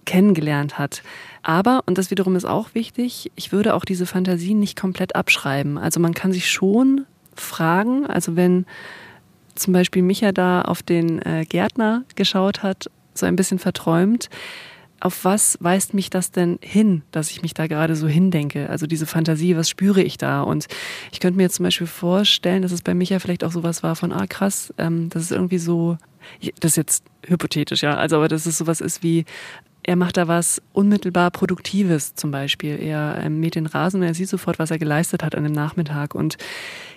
[0.06, 1.04] kennengelernt hat.
[1.43, 5.78] Aber, und das wiederum ist auch wichtig, ich würde auch diese Fantasien nicht komplett abschreiben.
[5.78, 8.65] Also man kann sich schon fragen, also wenn
[9.56, 14.30] zum Beispiel Micha da auf den äh, Gärtner geschaut hat so ein bisschen verträumt.
[15.02, 18.70] Auf was weist mich das denn hin, dass ich mich da gerade so hindenke?
[18.70, 20.44] Also diese Fantasie, was spüre ich da?
[20.44, 20.68] Und
[21.12, 23.96] ich könnte mir jetzt zum Beispiel vorstellen, dass es bei Micha vielleicht auch sowas war
[23.96, 25.98] von, ah krass, ähm, das ist irgendwie so,
[26.60, 29.26] das ist jetzt hypothetisch, ja, also aber dass es sowas ist wie,
[29.84, 32.80] er macht da was unmittelbar Produktives zum Beispiel.
[32.80, 35.54] Er ähm, mäht den Rasen und er sieht sofort, was er geleistet hat an dem
[35.54, 36.14] Nachmittag.
[36.14, 36.38] Und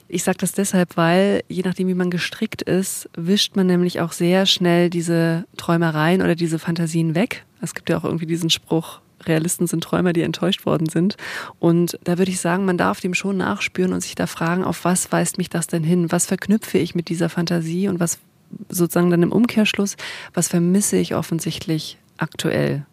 [0.08, 4.12] ich sage das deshalb, weil je nachdem, wie man gestrickt ist, wischt man nämlich auch
[4.12, 7.44] sehr schnell diese Träumereien oder diese Fantasien weg.
[7.64, 11.16] Es gibt ja auch irgendwie diesen Spruch, Realisten sind Träumer, die enttäuscht worden sind.
[11.58, 14.84] Und da würde ich sagen, man darf dem schon nachspüren und sich da fragen, auf
[14.84, 16.12] was weist mich das denn hin?
[16.12, 18.18] Was verknüpfe ich mit dieser Fantasie und was
[18.68, 19.96] sozusagen dann im Umkehrschluss,
[20.32, 22.86] was vermisse ich offensichtlich aktuell?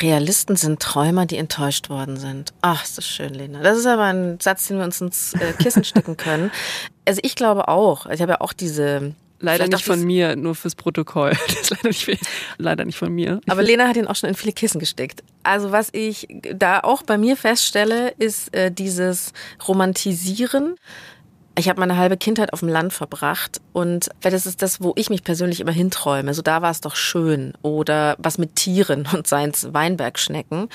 [0.00, 2.52] Realisten sind Träumer, die enttäuscht worden sind.
[2.60, 3.62] Ach, ist das schön, Lena.
[3.62, 6.50] Das ist aber ein Satz, den wir uns ins äh, Kissen stecken können.
[7.06, 8.06] Also ich glaube auch.
[8.06, 9.14] Ich habe ja auch diese
[9.44, 11.32] Leider nicht von mir, nur fürs Protokoll.
[11.46, 12.20] Das ist leider nicht,
[12.58, 13.40] leider nicht von mir.
[13.48, 15.22] Aber Lena hat ihn auch schon in viele Kissen gesteckt.
[15.42, 19.32] Also was ich da auch bei mir feststelle, ist äh, dieses
[19.66, 20.76] Romantisieren
[21.56, 25.08] ich habe meine halbe Kindheit auf dem Land verbracht und das ist das, wo ich
[25.08, 26.34] mich persönlich immer hinträume.
[26.34, 30.68] So da war es doch schön oder was mit Tieren und seins Weinbergschnecken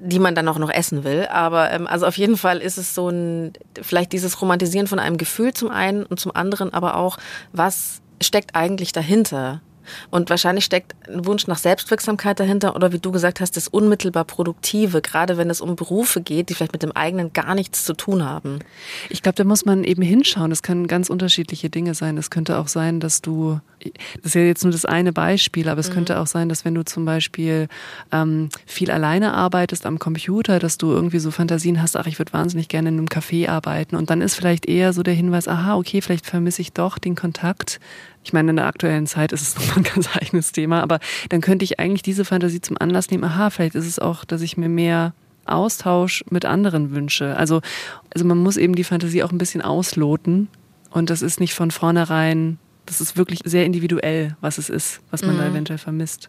[0.00, 1.26] die man dann auch noch essen will.
[1.30, 5.18] Aber ähm, also auf jeden Fall ist es so ein, vielleicht dieses Romantisieren von einem
[5.18, 7.18] Gefühl zum einen und zum anderen aber auch,
[7.52, 9.60] was steckt eigentlich dahinter?
[10.10, 14.24] Und wahrscheinlich steckt ein Wunsch nach Selbstwirksamkeit dahinter oder wie du gesagt hast, das unmittelbar
[14.24, 17.94] Produktive, gerade wenn es um Berufe geht, die vielleicht mit dem eigenen gar nichts zu
[17.94, 18.60] tun haben.
[19.08, 20.50] Ich glaube, da muss man eben hinschauen.
[20.50, 22.16] Das können ganz unterschiedliche Dinge sein.
[22.16, 23.60] Es könnte auch sein, dass du,
[24.16, 25.94] das ist ja jetzt nur das eine Beispiel, aber es mhm.
[25.94, 27.68] könnte auch sein, dass wenn du zum Beispiel
[28.12, 32.32] ähm, viel alleine arbeitest am Computer, dass du irgendwie so Fantasien hast, ach, ich würde
[32.32, 33.96] wahnsinnig gerne in einem Café arbeiten.
[33.96, 37.14] Und dann ist vielleicht eher so der Hinweis, aha, okay, vielleicht vermisse ich doch den
[37.14, 37.80] Kontakt
[38.28, 41.40] ich meine, in der aktuellen Zeit ist es nochmal ein ganz eigenes Thema, aber dann
[41.40, 44.58] könnte ich eigentlich diese Fantasie zum Anlass nehmen, aha, vielleicht ist es auch, dass ich
[44.58, 45.14] mir mehr
[45.46, 47.34] Austausch mit anderen wünsche.
[47.36, 47.62] Also,
[48.12, 50.48] also man muss eben die Fantasie auch ein bisschen ausloten
[50.90, 55.22] und das ist nicht von vornherein, das ist wirklich sehr individuell, was es ist, was
[55.22, 55.38] man mhm.
[55.38, 56.28] da eventuell vermisst.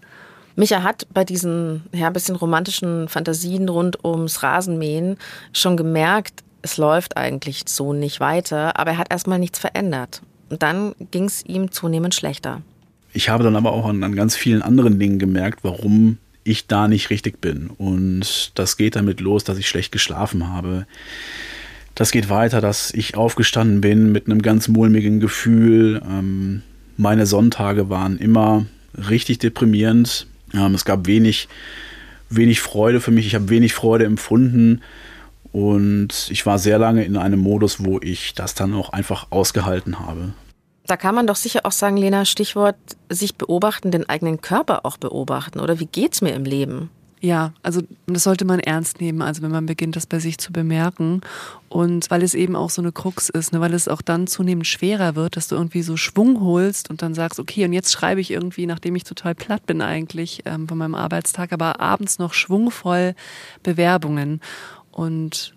[0.55, 5.17] Micha hat bei diesen ja, bisschen romantischen Fantasien rund ums Rasenmähen
[5.51, 10.21] schon gemerkt, es läuft eigentlich so nicht weiter, aber er hat erstmal nichts verändert.
[10.49, 12.62] Und dann ging es ihm zunehmend schlechter.
[13.13, 16.88] Ich habe dann aber auch an, an ganz vielen anderen Dingen gemerkt, warum ich da
[16.88, 17.69] nicht richtig bin.
[17.69, 20.85] Und das geht damit los, dass ich schlecht geschlafen habe,
[21.99, 26.01] das geht weiter, dass ich aufgestanden bin mit einem ganz mulmigen Gefühl.
[26.09, 26.62] Ähm,
[26.95, 28.65] meine Sonntage waren immer
[29.09, 30.25] richtig deprimierend.
[30.53, 31.49] Ähm, es gab wenig,
[32.29, 33.27] wenig Freude für mich.
[33.27, 34.79] Ich habe wenig Freude empfunden.
[35.51, 39.99] Und ich war sehr lange in einem Modus, wo ich das dann auch einfach ausgehalten
[39.99, 40.33] habe.
[40.85, 42.75] Da kann man doch sicher auch sagen, Lena, Stichwort
[43.09, 45.59] sich beobachten, den eigenen Körper auch beobachten.
[45.59, 46.89] Oder wie geht's mir im Leben?
[47.21, 50.53] Ja, also das sollte man ernst nehmen, also wenn man beginnt, das bei sich zu
[50.53, 51.19] bemerken.
[51.67, 54.65] Und weil es eben auch so eine Krux ist, ne, weil es auch dann zunehmend
[54.65, 58.21] schwerer wird, dass du irgendwie so Schwung holst und dann sagst, okay, und jetzt schreibe
[58.21, 62.33] ich irgendwie, nachdem ich total platt bin eigentlich ähm, von meinem Arbeitstag, aber abends noch
[62.33, 63.15] schwungvoll
[63.63, 64.39] Bewerbungen.
[64.99, 65.53] Und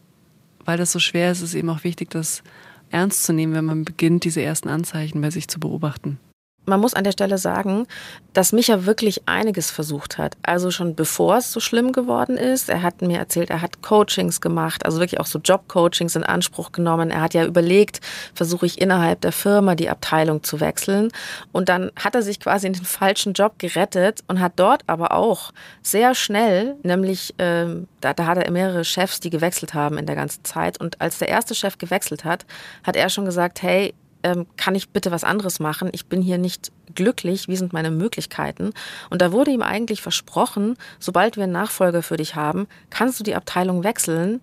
[0.64, 2.44] weil das so schwer ist, ist es eben auch wichtig, das
[2.92, 6.20] ernst zu nehmen, wenn man beginnt, diese ersten Anzeichen bei sich zu beobachten.
[6.64, 7.86] Man muss an der Stelle sagen,
[8.34, 10.36] dass Micha wirklich einiges versucht hat.
[10.42, 12.68] Also schon bevor es so schlimm geworden ist.
[12.68, 16.72] Er hat mir erzählt, er hat Coachings gemacht, also wirklich auch so Jobcoachings in Anspruch
[16.72, 17.10] genommen.
[17.10, 18.00] Er hat ja überlegt,
[18.34, 21.10] versuche ich innerhalb der Firma die Abteilung zu wechseln.
[21.50, 25.12] Und dann hat er sich quasi in den falschen Job gerettet und hat dort aber
[25.12, 30.06] auch sehr schnell, nämlich ähm, da, da hat er mehrere Chefs, die gewechselt haben in
[30.06, 30.78] der ganzen Zeit.
[30.78, 32.46] Und als der erste Chef gewechselt hat,
[32.84, 35.90] hat er schon gesagt, hey, ähm, kann ich bitte was anderes machen?
[35.92, 38.72] Ich bin hier nicht glücklich, wie sind meine Möglichkeiten?
[39.10, 43.24] Und da wurde ihm eigentlich versprochen, sobald wir einen Nachfolger für dich haben, kannst du
[43.24, 44.40] die Abteilung wechseln.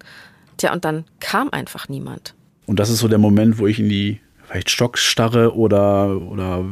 [0.58, 2.34] Tja, und dann kam einfach niemand.
[2.66, 6.66] Und das ist so der Moment, wo ich in die vielleicht Stockstarre oder, oder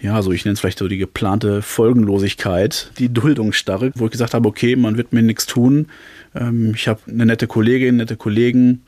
[0.00, 4.34] ja, so ich nenne es vielleicht so die geplante Folgenlosigkeit, die Duldungsstarre, wo ich gesagt
[4.34, 5.86] habe, okay, man wird mir nichts tun.
[6.34, 8.82] Ähm, ich habe eine nette Kollegin, nette Kollegen,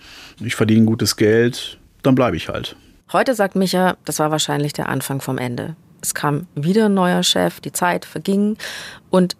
[0.44, 2.76] ich verdiene gutes Geld, dann bleibe ich halt.
[3.10, 5.76] Heute sagt Micha, das war wahrscheinlich der Anfang vom Ende.
[6.02, 8.58] Es kam wieder ein neuer Chef, die Zeit verging
[9.08, 9.34] und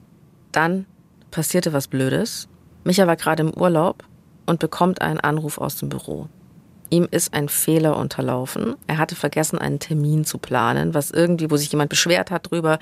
[0.53, 0.87] dann
[1.31, 2.49] passierte was Blödes.
[2.85, 4.05] Micha war gerade im Urlaub
[4.47, 6.29] und bekommt einen Anruf aus dem Büro.
[6.89, 8.75] Ihm ist ein Fehler unterlaufen.
[8.87, 12.79] Er hatte vergessen, einen Termin zu planen, was irgendwie, wo sich jemand beschwert hat drüber.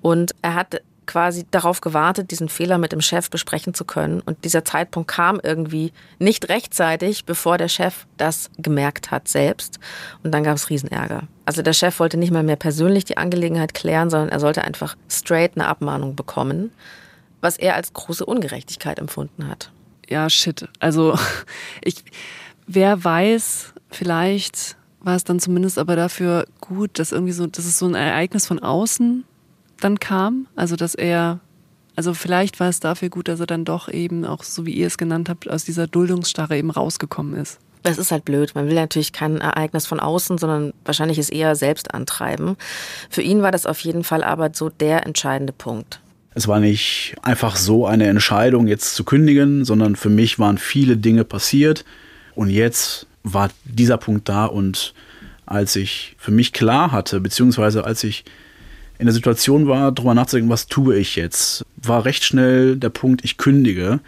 [0.00, 4.20] Und er hatte quasi darauf gewartet, diesen Fehler mit dem Chef besprechen zu können.
[4.20, 9.80] Und dieser Zeitpunkt kam irgendwie nicht rechtzeitig, bevor der Chef das gemerkt hat selbst.
[10.22, 11.24] Und dann gab es Riesenärger.
[11.46, 14.96] Also der Chef wollte nicht mal mehr persönlich die Angelegenheit klären, sondern er sollte einfach
[15.08, 16.70] straight eine Abmahnung bekommen,
[17.40, 19.72] was er als große Ungerechtigkeit empfunden hat.
[20.08, 20.68] Ja, shit.
[20.78, 21.18] Also
[21.82, 22.04] ich,
[22.68, 27.80] wer weiß, vielleicht war es dann zumindest aber dafür gut, dass irgendwie so, dass es
[27.80, 29.24] so ein Ereignis von außen
[29.80, 30.46] dann kam.
[30.56, 31.40] Also dass er,
[31.96, 34.86] also vielleicht war es dafür gut, dass er dann doch eben auch, so wie ihr
[34.86, 37.58] es genannt habt, aus dieser Duldungsstarre eben rausgekommen ist.
[37.82, 38.54] Das ist halt blöd.
[38.54, 42.56] Man will natürlich kein Ereignis von außen, sondern wahrscheinlich ist eher selbst antreiben.
[43.08, 46.00] Für ihn war das auf jeden Fall aber so der entscheidende Punkt.
[46.34, 50.96] Es war nicht einfach so eine Entscheidung, jetzt zu kündigen, sondern für mich waren viele
[50.96, 51.84] Dinge passiert
[52.34, 54.94] und jetzt war dieser Punkt da und
[55.46, 58.24] als ich für mich klar hatte, beziehungsweise als ich
[59.00, 63.24] in der Situation war, darüber nachzudenken, was tue ich jetzt, war recht schnell der Punkt,
[63.24, 64.00] ich kündige.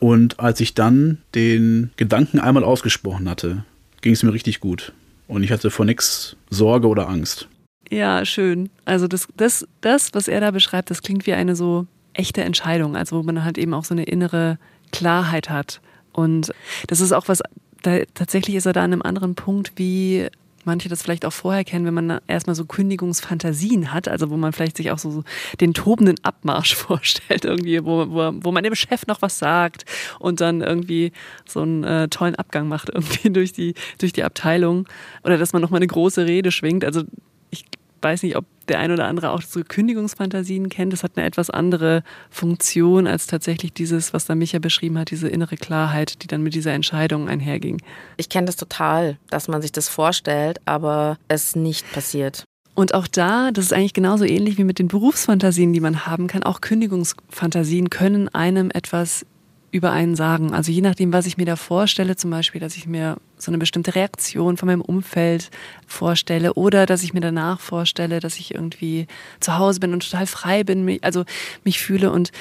[0.00, 3.64] Und als ich dann den Gedanken einmal ausgesprochen hatte,
[4.00, 4.92] ging es mir richtig gut.
[5.28, 7.48] Und ich hatte vor nichts Sorge oder Angst.
[7.90, 8.70] Ja, schön.
[8.84, 12.96] Also das, das, das, was er da beschreibt, das klingt wie eine so echte Entscheidung,
[12.96, 14.58] also wo man halt eben auch so eine innere
[14.92, 15.80] Klarheit hat.
[16.12, 16.52] Und
[16.88, 17.40] das ist auch was,
[17.82, 20.26] da, tatsächlich ist er da an einem anderen Punkt wie
[20.66, 24.52] manche das vielleicht auch vorher kennen, wenn man erstmal so Kündigungsfantasien hat, also wo man
[24.52, 25.24] vielleicht sich auch so
[25.60, 29.84] den tobenden Abmarsch vorstellt, irgendwie, wo, wo, wo man dem Chef noch was sagt
[30.18, 31.12] und dann irgendwie
[31.46, 34.88] so einen äh, tollen Abgang macht irgendwie durch die, durch die Abteilung
[35.22, 36.84] oder dass man nochmal eine große Rede schwingt.
[36.84, 37.02] Also
[37.50, 37.64] ich
[38.04, 40.92] weiß nicht, ob der ein oder andere auch so Kündigungsfantasien kennt.
[40.92, 45.28] Das hat eine etwas andere Funktion als tatsächlich dieses, was da Micha beschrieben hat, diese
[45.28, 47.82] innere Klarheit, die dann mit dieser Entscheidung einherging.
[48.16, 52.44] Ich kenne das total, dass man sich das vorstellt, aber es nicht passiert.
[52.74, 56.26] Und auch da, das ist eigentlich genauso ähnlich wie mit den Berufsfantasien, die man haben
[56.26, 56.42] kann.
[56.42, 59.24] Auch Kündigungsfantasien können einem etwas
[59.70, 60.54] über einen sagen.
[60.54, 63.58] Also je nachdem, was ich mir da vorstelle, zum Beispiel, dass ich mir so eine
[63.58, 65.50] bestimmte Reaktion von meinem Umfeld
[65.86, 69.06] vorstelle oder dass ich mir danach vorstelle, dass ich irgendwie
[69.40, 71.24] zu Hause bin und total frei bin, also
[71.64, 72.32] mich fühle und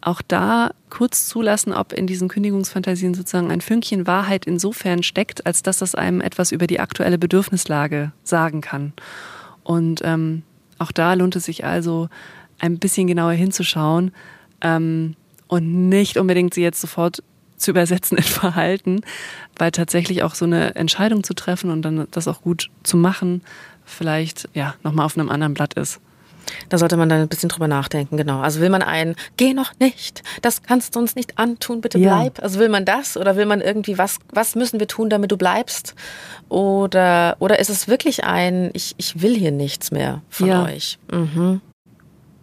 [0.00, 5.62] auch da kurz zulassen, ob in diesen Kündigungsfantasien sozusagen ein Fünkchen Wahrheit insofern steckt, als
[5.62, 8.92] dass das einem etwas über die aktuelle Bedürfnislage sagen kann.
[9.62, 10.42] Und ähm,
[10.78, 12.08] auch da lohnt es sich also,
[12.58, 14.12] ein bisschen genauer hinzuschauen,
[14.60, 15.14] ähm,
[15.52, 17.22] und nicht unbedingt sie jetzt sofort
[17.58, 19.02] zu übersetzen in Verhalten,
[19.62, 23.42] weil tatsächlich auch so eine Entscheidung zu treffen und dann das auch gut zu machen,
[23.84, 26.00] vielleicht ja nochmal auf einem anderen Blatt ist.
[26.68, 28.40] Da sollte man dann ein bisschen drüber nachdenken, genau.
[28.40, 32.38] Also will man ein, geh noch nicht, das kannst du uns nicht antun, bitte bleib.
[32.38, 32.42] Ja.
[32.42, 35.36] Also will man das oder will man irgendwie, was, was müssen wir tun, damit du
[35.36, 35.94] bleibst?
[36.48, 40.64] Oder, oder ist es wirklich ein, ich, ich will hier nichts mehr von ja.
[40.64, 40.98] euch?
[41.12, 41.60] Mhm.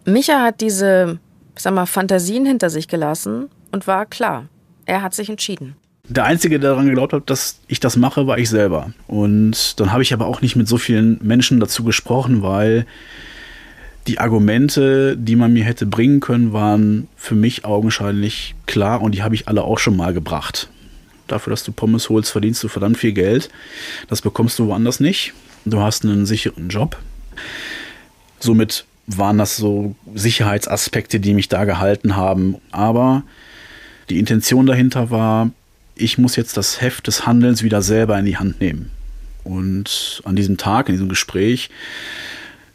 [0.06, 1.18] Micha hat diese,
[1.54, 4.46] sag mal, Fantasien hinter sich gelassen und war klar.
[4.86, 5.76] Er hat sich entschieden.
[6.10, 8.92] Der Einzige, der daran geglaubt hat, dass ich das mache, war ich selber.
[9.06, 12.84] Und dann habe ich aber auch nicht mit so vielen Menschen dazu gesprochen, weil
[14.08, 19.22] die Argumente, die man mir hätte bringen können, waren für mich augenscheinlich klar und die
[19.22, 20.68] habe ich alle auch schon mal gebracht.
[21.28, 23.48] Dafür, dass du Pommes holst, verdienst du verdammt viel Geld.
[24.08, 25.32] Das bekommst du woanders nicht.
[25.64, 26.98] Du hast einen sicheren Job.
[28.40, 32.56] Somit waren das so Sicherheitsaspekte, die mich da gehalten haben.
[32.72, 33.22] Aber
[34.08, 35.50] die Intention dahinter war,
[36.00, 38.90] ich muss jetzt das Heft des Handelns wieder selber in die Hand nehmen.
[39.44, 41.70] Und an diesem Tag, in diesem Gespräch,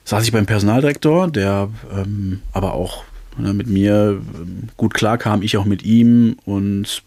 [0.04, 3.04] saß ich beim Personaldirektor, der ähm, aber auch
[3.38, 6.38] ne, mit mir ähm, gut klarkam, ich auch mit ihm.
[6.46, 7.04] Und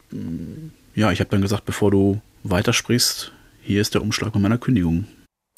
[0.94, 5.06] ja, ich habe dann gesagt, bevor du weitersprichst, hier ist der Umschlag von meiner Kündigung.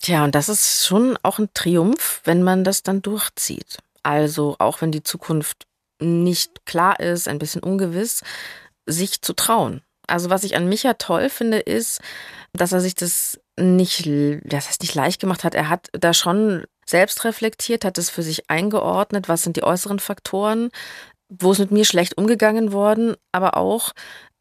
[0.03, 3.79] Tja, und das ist schon auch ein Triumph, wenn man das dann durchzieht.
[4.03, 5.66] Also auch wenn die Zukunft
[6.01, 8.23] nicht klar ist, ein bisschen ungewiss,
[8.87, 9.83] sich zu trauen.
[10.11, 12.01] Also was ich an Micha toll finde, ist,
[12.53, 14.09] dass er sich das nicht,
[14.44, 15.55] das heißt nicht leicht gemacht hat.
[15.55, 20.01] Er hat da schon selbst reflektiert, hat es für sich eingeordnet, was sind die äußeren
[20.01, 20.70] Faktoren,
[21.29, 23.92] wo ist mit mir schlecht umgegangen worden, aber auch,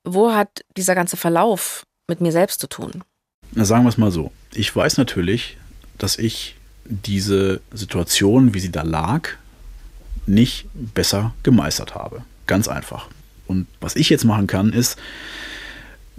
[0.03, 3.03] wo hat dieser ganze Verlauf mit mir selbst zu tun?
[3.51, 4.32] Na, sagen wir es mal so.
[4.53, 5.58] Ich weiß natürlich,
[5.97, 6.55] dass ich
[6.86, 9.29] diese Situation, wie sie da lag,
[10.25, 12.23] nicht besser gemeistert habe.
[12.47, 13.08] Ganz einfach.
[13.45, 14.97] Und was ich jetzt machen kann, ist,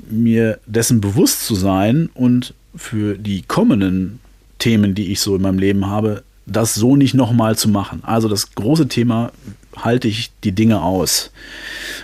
[0.08, 4.20] mir dessen bewusst zu sein und für die kommenden
[4.58, 8.00] Themen, die ich so in meinem Leben habe, das so nicht nochmal zu machen.
[8.02, 9.32] Also das große Thema,
[9.76, 11.30] halte ich die Dinge aus.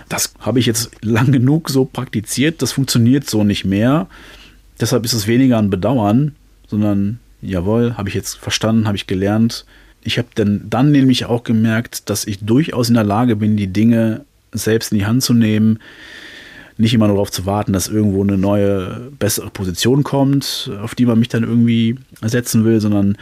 [0.09, 4.07] Das habe ich jetzt lang genug so praktiziert, das funktioniert so nicht mehr.
[4.79, 6.35] Deshalb ist es weniger ein Bedauern,
[6.67, 9.65] sondern jawohl, habe ich jetzt verstanden, habe ich gelernt.
[10.03, 13.67] Ich habe dann, dann nämlich auch gemerkt, dass ich durchaus in der Lage bin, die
[13.67, 15.79] Dinge selbst in die Hand zu nehmen,
[16.77, 21.05] nicht immer nur darauf zu warten, dass irgendwo eine neue, bessere Position kommt, auf die
[21.05, 23.17] man mich dann irgendwie ersetzen will, sondern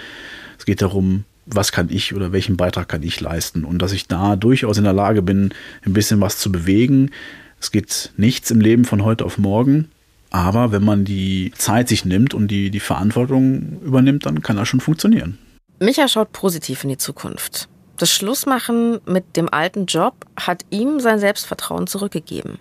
[0.58, 4.08] es geht darum, was kann ich oder welchen Beitrag kann ich leisten und dass ich
[4.08, 5.54] da durchaus in der Lage bin,
[5.86, 7.12] ein bisschen was zu bewegen.
[7.60, 9.90] Es geht nichts im Leben von heute auf morgen,
[10.32, 14.68] aber wenn man die Zeit sich nimmt und die, die Verantwortung übernimmt, dann kann das
[14.68, 15.38] schon funktionieren.
[15.80, 17.70] Micha schaut positiv in die Zukunft.
[17.98, 22.58] Das Schlussmachen mit dem alten Job hat ihm sein Selbstvertrauen zurückgegeben.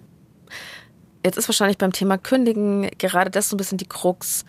[1.25, 4.45] Jetzt ist wahrscheinlich beim Thema Kündigen gerade das so ein bisschen die Krux.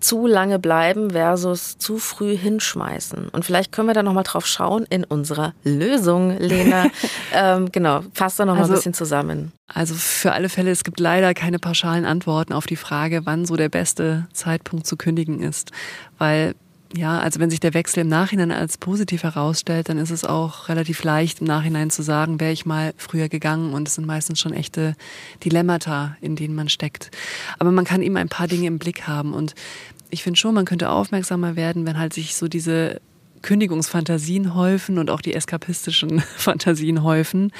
[0.00, 3.30] Zu lange bleiben versus zu früh hinschmeißen.
[3.30, 6.86] Und vielleicht können wir da nochmal drauf schauen in unserer Lösung, Lena.
[7.34, 9.50] ähm, genau, fasst da nochmal also, ein bisschen zusammen.
[9.66, 13.56] Also für alle Fälle, es gibt leider keine pauschalen Antworten auf die Frage, wann so
[13.56, 15.72] der beste Zeitpunkt zu kündigen ist.
[16.16, 16.54] Weil
[16.96, 20.68] ja, also wenn sich der Wechsel im Nachhinein als positiv herausstellt, dann ist es auch
[20.68, 24.40] relativ leicht im Nachhinein zu sagen, wäre ich mal früher gegangen und es sind meistens
[24.40, 24.94] schon echte
[25.44, 27.10] Dilemmata, in denen man steckt.
[27.58, 29.54] Aber man kann eben ein paar Dinge im Blick haben und
[30.10, 33.00] ich finde schon, man könnte aufmerksamer werden, wenn halt sich so diese
[33.42, 37.52] Kündigungsfantasien häufen und auch die eskapistischen Fantasien häufen.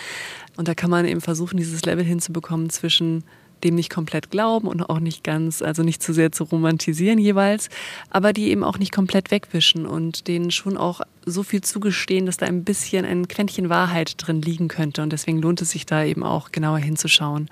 [0.56, 3.24] Und da kann man eben versuchen, dieses Level hinzubekommen zwischen
[3.64, 7.68] dem nicht komplett glauben und auch nicht ganz, also nicht zu sehr zu romantisieren jeweils,
[8.10, 12.36] aber die eben auch nicht komplett wegwischen und denen schon auch so viel zugestehen, dass
[12.36, 15.02] da ein bisschen ein Quäntchen Wahrheit drin liegen könnte.
[15.02, 17.50] Und deswegen lohnt es sich da eben auch genauer hinzuschauen.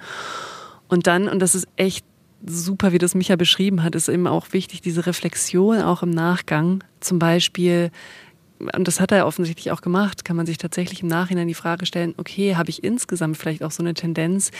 [0.89, 2.05] Und dann, und das ist echt
[2.45, 6.85] super, wie das Micha beschrieben hat, ist eben auch wichtig, diese Reflexion auch im Nachgang.
[7.01, 7.91] Zum Beispiel,
[8.59, 11.87] und das hat er offensichtlich auch gemacht, kann man sich tatsächlich im Nachhinein die Frage
[11.87, 14.51] stellen, okay, habe ich insgesamt vielleicht auch so eine Tendenz,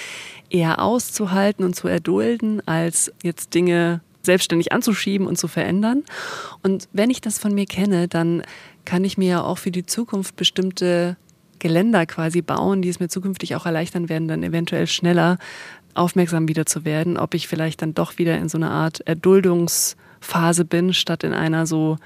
[0.51, 6.05] eher auszuhalten und zu erdulden, als jetzt Dinge selbstständig anzuschieben und zu verändern.
[6.63, 8.43] Und wenn ich das von mir kenne, dann
[8.85, 11.17] kann ich mir ja auch für die Zukunft bestimmte
[11.59, 15.39] Geländer quasi bauen, die es mir zukünftig auch erleichtern werden, dann eventuell schneller
[15.95, 20.67] aufmerksam wieder zu werden, ob ich vielleicht dann doch wieder in so einer Art Erduldungsphase
[20.67, 21.97] bin, statt in einer so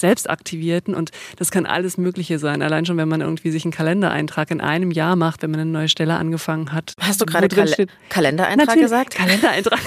[0.00, 2.62] selbstaktivierten und das kann alles Mögliche sein.
[2.62, 5.70] Allein schon, wenn man irgendwie sich einen Kalendereintrag in einem Jahr macht, wenn man eine
[5.70, 6.94] neue Stelle angefangen hat.
[7.00, 9.14] Hast du gerade Kal steht, Kalendereintrag Natürlich, gesagt?
[9.14, 9.80] Kalendereintrag.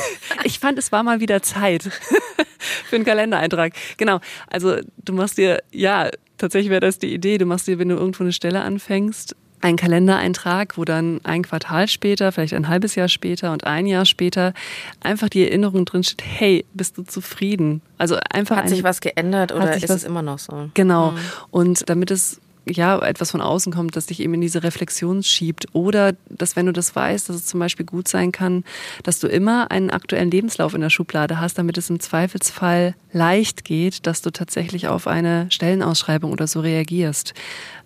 [0.43, 1.83] Ich fand, es war mal wieder Zeit
[2.89, 3.73] für einen Kalendereintrag.
[3.97, 4.19] Genau.
[4.47, 7.95] Also du machst dir, ja, tatsächlich wäre das die Idee, du machst dir, wenn du
[7.95, 13.07] irgendwo eine Stelle anfängst, ein Kalendereintrag, wo dann ein Quartal später, vielleicht ein halbes Jahr
[13.07, 14.53] später und ein Jahr später
[15.01, 17.81] einfach die Erinnerung drin steht, hey, bist du zufrieden?
[17.97, 18.57] Also einfach.
[18.57, 20.69] Hat sich was geändert oder ist es immer noch so?
[20.73, 21.11] Genau.
[21.11, 21.17] Mhm.
[21.51, 25.67] Und damit es ja, etwas von außen kommt, das dich eben in diese Reflexion schiebt.
[25.73, 28.63] Oder dass, wenn du das weißt, dass es zum Beispiel gut sein kann,
[29.03, 33.65] dass du immer einen aktuellen Lebenslauf in der Schublade hast, damit es im Zweifelsfall leicht
[33.65, 37.33] geht, dass du tatsächlich auf eine Stellenausschreibung oder so reagierst.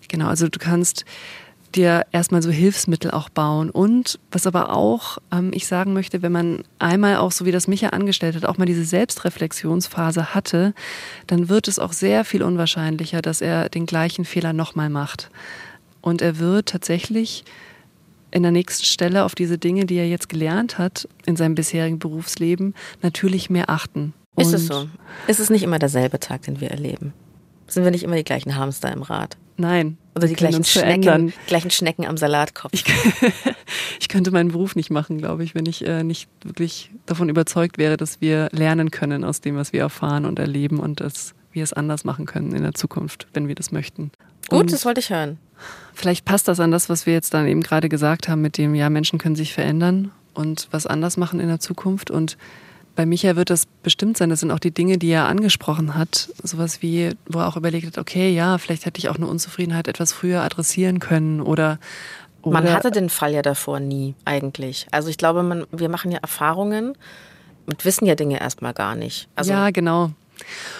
[0.09, 1.05] Genau, also du kannst
[1.75, 3.69] dir erstmal so Hilfsmittel auch bauen.
[3.69, 7.67] Und was aber auch ähm, ich sagen möchte, wenn man einmal auch, so wie das
[7.67, 10.73] Micha angestellt hat, auch mal diese Selbstreflexionsphase hatte,
[11.27, 15.29] dann wird es auch sehr viel unwahrscheinlicher, dass er den gleichen Fehler nochmal macht.
[16.01, 17.43] Und er wird tatsächlich
[18.31, 21.99] in der nächsten Stelle auf diese Dinge, die er jetzt gelernt hat in seinem bisherigen
[21.99, 24.13] Berufsleben, natürlich mehr achten.
[24.35, 24.87] Ist es so?
[25.27, 27.13] Ist es nicht immer derselbe Tag, den wir erleben?
[27.67, 29.37] Sind wir nicht immer die gleichen Hamster im Rad?
[29.57, 29.97] Nein.
[30.15, 32.71] Oder die gleichen Schnecken, gleichen Schnecken am Salatkopf.
[32.73, 32.85] Ich,
[33.99, 37.77] ich, könnte meinen Beruf nicht machen, glaube ich, wenn ich äh, nicht wirklich davon überzeugt
[37.77, 41.63] wäre, dass wir lernen können aus dem, was wir erfahren und erleben und dass wir
[41.63, 44.11] es anders machen können in der Zukunft, wenn wir das möchten.
[44.49, 45.37] Gut, und das wollte ich hören.
[45.93, 48.75] Vielleicht passt das an das, was wir jetzt dann eben gerade gesagt haben, mit dem,
[48.75, 52.37] ja, Menschen können sich verändern und was anders machen in der Zukunft und
[52.97, 54.31] bei Micha wird das bestimmt sein.
[54.31, 56.29] Das sind auch die Dinge, die er angesprochen hat.
[56.41, 59.87] Sowas wie, wo er auch überlegt hat, okay, ja, vielleicht hätte ich auch eine Unzufriedenheit
[59.87, 61.79] etwas früher adressieren können oder
[62.43, 64.87] man hatte den Fall ja davor nie eigentlich.
[64.89, 66.97] Also ich glaube, man, wir machen ja Erfahrungen
[67.67, 69.27] und wissen ja Dinge erstmal gar nicht.
[69.35, 70.11] Also ja, genau.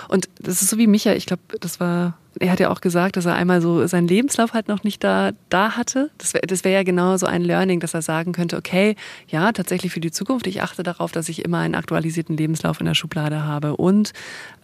[0.08, 3.18] Und das ist so wie Micha, ich glaube, das war er hat ja auch gesagt,
[3.18, 6.10] dass er einmal so seinen Lebenslauf halt noch nicht da, da hatte.
[6.18, 8.96] Das wäre das wär ja genau so ein Learning, dass er sagen könnte, okay,
[9.28, 12.86] ja, tatsächlich für die Zukunft, ich achte darauf, dass ich immer einen aktualisierten Lebenslauf in
[12.86, 13.76] der Schublade habe.
[13.76, 14.14] Und,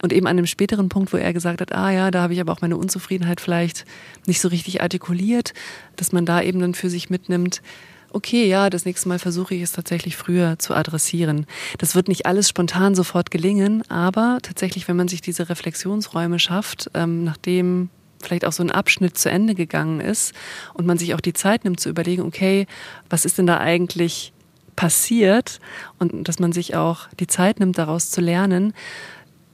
[0.02, 2.40] und eben an einem späteren Punkt, wo er gesagt hat, ah ja, da habe ich
[2.40, 3.84] aber auch meine Unzufriedenheit vielleicht
[4.26, 5.54] nicht so richtig artikuliert,
[5.96, 7.62] dass man da eben dann für sich mitnimmt,
[8.14, 11.46] okay, ja, das nächste Mal versuche ich es tatsächlich früher zu adressieren.
[11.78, 16.90] Das wird nicht alles spontan sofort gelingen, aber tatsächlich, wenn man sich diese Reflexionsräume schafft,
[16.94, 17.90] ähm, nachdem
[18.22, 20.32] vielleicht auch so ein Abschnitt zu Ende gegangen ist
[20.72, 22.66] und man sich auch die Zeit nimmt zu überlegen, okay,
[23.10, 24.32] was ist denn da eigentlich
[24.76, 25.60] passiert
[25.98, 28.72] und dass man sich auch die Zeit nimmt, daraus zu lernen.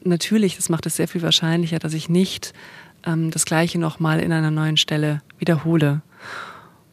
[0.02, 2.54] Natürlich, das macht es sehr viel wahrscheinlicher, dass ich nicht
[3.04, 6.02] ähm, das Gleiche nochmal in einer neuen Stelle wiederhole.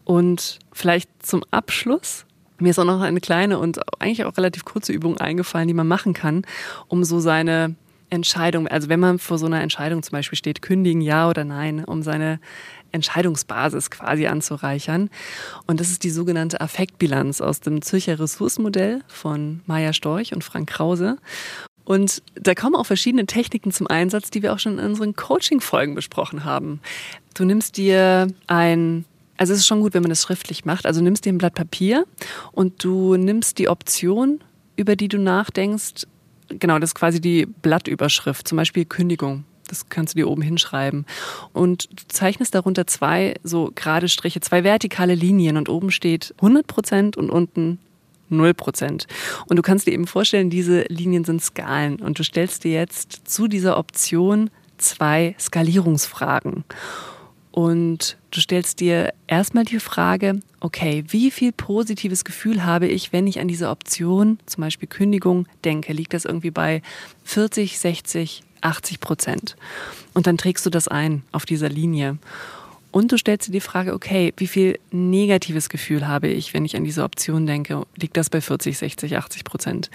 [0.07, 2.23] Und vielleicht zum Abschluss,
[2.59, 5.85] mir ist auch noch eine kleine und eigentlich auch relativ kurze Übung eingefallen, die man
[5.85, 6.45] machen kann,
[6.87, 7.75] um so seine
[8.09, 11.83] Entscheidung, also wenn man vor so einer Entscheidung zum Beispiel steht, kündigen ja oder nein,
[11.83, 12.39] um seine
[12.93, 15.09] Entscheidungsbasis quasi anzureichern.
[15.65, 20.69] Und das ist die sogenannte Affektbilanz aus dem Zürcher Ressourcenmodell von Maya Storch und Frank
[20.69, 21.17] Krause.
[21.83, 25.95] Und da kommen auch verschiedene Techniken zum Einsatz, die wir auch schon in unseren Coaching-Folgen
[25.95, 26.79] besprochen haben.
[27.33, 29.03] Du nimmst dir ein
[29.37, 30.85] also es ist schon gut, wenn man das schriftlich macht.
[30.85, 32.05] Also nimmst dir ein Blatt Papier
[32.51, 34.41] und du nimmst die Option,
[34.75, 36.07] über die du nachdenkst.
[36.49, 39.43] Genau, das ist quasi die Blattüberschrift, zum Beispiel Kündigung.
[39.67, 41.05] Das kannst du dir oben hinschreiben.
[41.53, 46.65] Und du zeichnest darunter zwei so gerade Striche, zwei vertikale Linien und oben steht 100
[46.65, 47.79] Prozent und unten
[48.29, 49.07] 0 Prozent.
[49.47, 53.27] Und du kannst dir eben vorstellen, diese Linien sind Skalen und du stellst dir jetzt
[53.27, 56.63] zu dieser Option zwei Skalierungsfragen.
[57.57, 63.25] Und du stellst dir erstmal die Frage, okay, wie viel positives Gefühl habe ich, wenn
[63.25, 65.91] ich an diese Option, zum Beispiel Kündigung, denke?
[65.91, 66.83] Liegt das irgendwie bei
[67.23, 69.55] 40, 60, 80 Prozent?
[70.13, 72.19] Und dann trägst du das ein auf dieser Linie.
[72.91, 76.75] Und du stellst dir die Frage, okay, wie viel negatives Gefühl habe ich, wenn ich
[76.75, 77.87] an diese Option denke?
[77.95, 79.89] Liegt das bei 40, 60, 80 Prozent?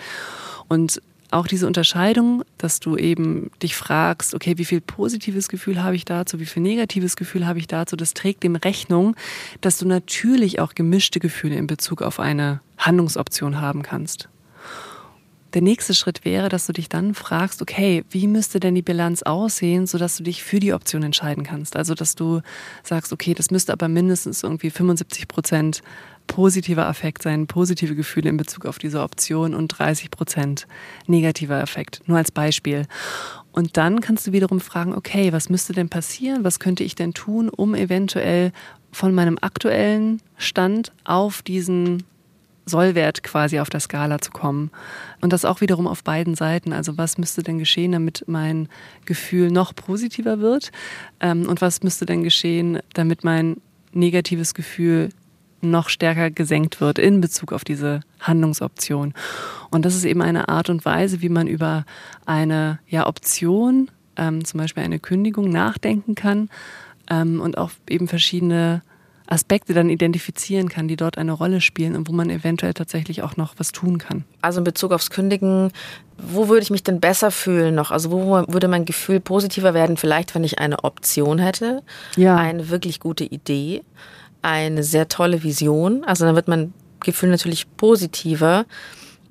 [0.67, 1.01] Und
[1.33, 6.05] auch diese Unterscheidung, dass du eben dich fragst, okay, wie viel positives Gefühl habe ich
[6.05, 9.17] dazu, wie viel negatives Gefühl habe ich dazu, das trägt dem Rechnung,
[9.61, 14.29] dass du natürlich auch gemischte Gefühle in Bezug auf eine Handlungsoption haben kannst.
[15.55, 19.23] Der nächste Schritt wäre, dass du dich dann fragst, okay, wie müsste denn die Bilanz
[19.23, 21.77] aussehen, sodass du dich für die Option entscheiden kannst?
[21.77, 22.41] Also, dass du
[22.83, 25.83] sagst, okay, das müsste aber mindestens irgendwie 75 Prozent
[26.27, 30.67] positiver Affekt sein, positive Gefühle in Bezug auf diese Option und 30 Prozent
[31.07, 32.03] negativer Effekt.
[32.07, 32.87] Nur als Beispiel.
[33.53, 36.45] Und dann kannst du wiederum fragen, okay, was müsste denn passieren?
[36.45, 38.53] Was könnte ich denn tun, um eventuell
[38.93, 42.05] von meinem aktuellen Stand auf diesen
[42.65, 44.71] Sollwert quasi auf der Skala zu kommen.
[45.21, 46.73] Und das auch wiederum auf beiden Seiten.
[46.73, 48.69] Also was müsste denn geschehen, damit mein
[49.05, 50.71] Gefühl noch positiver wird?
[51.21, 53.57] Ähm, und was müsste denn geschehen, damit mein
[53.93, 55.09] negatives Gefühl
[55.63, 59.15] noch stärker gesenkt wird in Bezug auf diese Handlungsoption.
[59.71, 61.85] Und das ist eben eine Art und Weise, wie man über
[62.27, 66.51] eine ja, Option, ähm, zum Beispiel eine Kündigung, nachdenken kann
[67.11, 68.83] ähm, und auch eben verschiedene
[69.33, 73.37] Aspekte dann identifizieren kann, die dort eine Rolle spielen und wo man eventuell tatsächlich auch
[73.37, 74.25] noch was tun kann.
[74.43, 75.73] Also in Bezug aufs Kündigen,
[76.19, 77.91] wo würde ich mich denn besser fühlen noch?
[77.91, 79.97] Also wo würde mein Gefühl positiver werden?
[79.97, 81.83] Vielleicht, wenn ich eine Option hätte,
[82.17, 82.37] ja.
[82.37, 83.83] eine wirklich gute Idee,
[84.43, 86.05] eine sehr tolle Vision.
[86.05, 88.67] Also dann wird mein Gefühl natürlich positiver.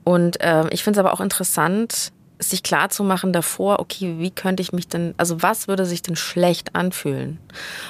[0.04, 4.32] Und äh, ich finde es aber auch interessant, sich klar zu machen davor, okay, wie
[4.32, 7.40] könnte ich mich denn, also was würde sich denn schlecht anfühlen?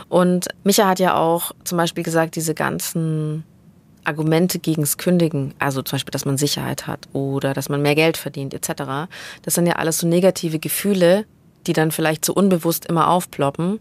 [0.10, 3.46] Und Micha hat ja auch zum Beispiel gesagt, diese ganzen
[4.04, 8.18] Argumente gegens Kündigen, also zum Beispiel, dass man Sicherheit hat oder dass man mehr Geld
[8.18, 9.10] verdient etc.,
[9.44, 11.26] das sind ja alles so negative Gefühle,
[11.68, 13.80] die dann vielleicht so unbewusst immer aufploppen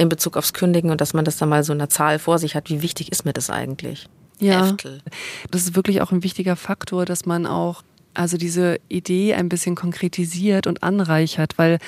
[0.00, 2.38] in Bezug aufs Kündigen und dass man das dann mal so in der Zahl vor
[2.38, 2.70] sich hat.
[2.70, 4.08] Wie wichtig ist mir das eigentlich?
[4.38, 5.02] Ja, Äftel.
[5.50, 7.82] das ist wirklich auch ein wichtiger Faktor, dass man auch
[8.14, 11.78] also diese Idee ein bisschen konkretisiert und anreichert, weil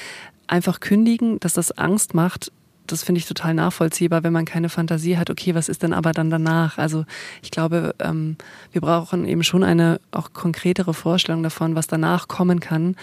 [0.46, 2.52] einfach kündigen, dass das Angst macht,
[2.86, 6.12] das finde ich total nachvollziehbar, wenn man keine Fantasie hat, okay, was ist denn aber
[6.12, 6.76] dann danach?
[6.76, 7.06] Also
[7.42, 8.36] ich glaube, ähm,
[8.72, 12.96] wir brauchen eben schon eine auch konkretere Vorstellung davon, was danach kommen kann,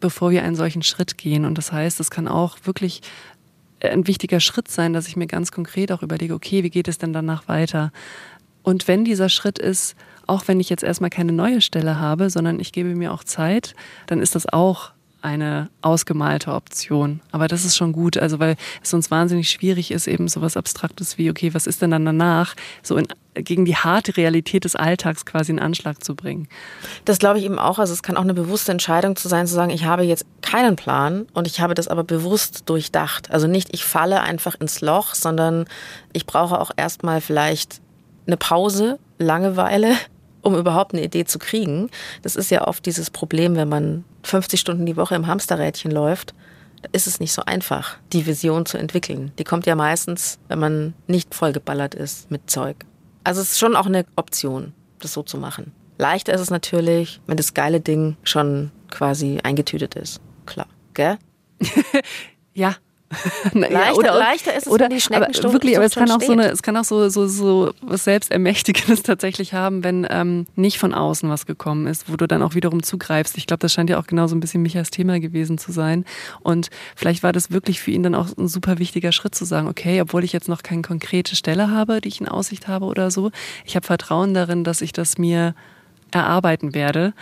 [0.00, 1.46] bevor wir einen solchen Schritt gehen.
[1.46, 3.00] Und das heißt, es kann auch wirklich
[3.82, 6.98] ein wichtiger Schritt sein, dass ich mir ganz konkret auch überlege, okay, wie geht es
[6.98, 7.92] denn danach weiter?
[8.62, 12.60] Und wenn dieser Schritt ist, auch wenn ich jetzt erstmal keine neue Stelle habe, sondern
[12.60, 13.74] ich gebe mir auch Zeit,
[14.06, 14.92] dann ist das auch
[15.22, 17.20] eine ausgemalte Option.
[17.32, 20.56] Aber das ist schon gut, also weil es uns wahnsinnig schwierig ist, eben so was
[20.56, 24.76] Abstraktes wie, okay, was ist denn dann danach, so in, gegen die harte Realität des
[24.76, 26.48] Alltags quasi in Anschlag zu bringen.
[27.04, 27.78] Das glaube ich eben auch.
[27.78, 30.76] Also es kann auch eine bewusste Entscheidung zu sein, zu sagen, ich habe jetzt keinen
[30.76, 33.30] Plan und ich habe das aber bewusst durchdacht.
[33.30, 35.66] Also nicht, ich falle einfach ins Loch, sondern
[36.12, 37.80] ich brauche auch erstmal vielleicht
[38.26, 39.96] eine Pause, Langeweile,
[40.42, 41.90] um überhaupt eine Idee zu kriegen.
[42.22, 46.34] Das ist ja oft dieses Problem, wenn man 50 Stunden die Woche im Hamsterrädchen läuft,
[46.92, 49.32] ist es nicht so einfach, die Vision zu entwickeln.
[49.38, 52.76] Die kommt ja meistens, wenn man nicht vollgeballert ist mit Zeug.
[53.22, 55.72] Also es ist schon auch eine Option, das so zu machen.
[55.98, 60.20] Leichter ist es natürlich, wenn das geile Ding schon quasi eingetütet ist.
[60.46, 61.18] Klar, gell?
[62.54, 62.74] ja,
[63.52, 66.20] leichter, oder, leichter ist es, oder, wenn die Schnecken aber wirklich, aber es kann auch
[66.20, 70.78] so eine, es kann auch so so so was selbstermächtigendes tatsächlich haben, wenn ähm, nicht
[70.78, 73.36] von außen was gekommen ist, wo du dann auch wiederum zugreifst.
[73.36, 76.04] Ich glaube, das scheint ja auch genau so ein bisschen Michas Thema gewesen zu sein.
[76.40, 79.66] Und vielleicht war das wirklich für ihn dann auch ein super wichtiger Schritt zu sagen,
[79.66, 83.10] okay, obwohl ich jetzt noch keine konkrete Stelle habe, die ich in Aussicht habe oder
[83.10, 83.32] so,
[83.64, 85.54] ich habe Vertrauen darin, dass ich das mir
[86.12, 87.12] erarbeiten werde.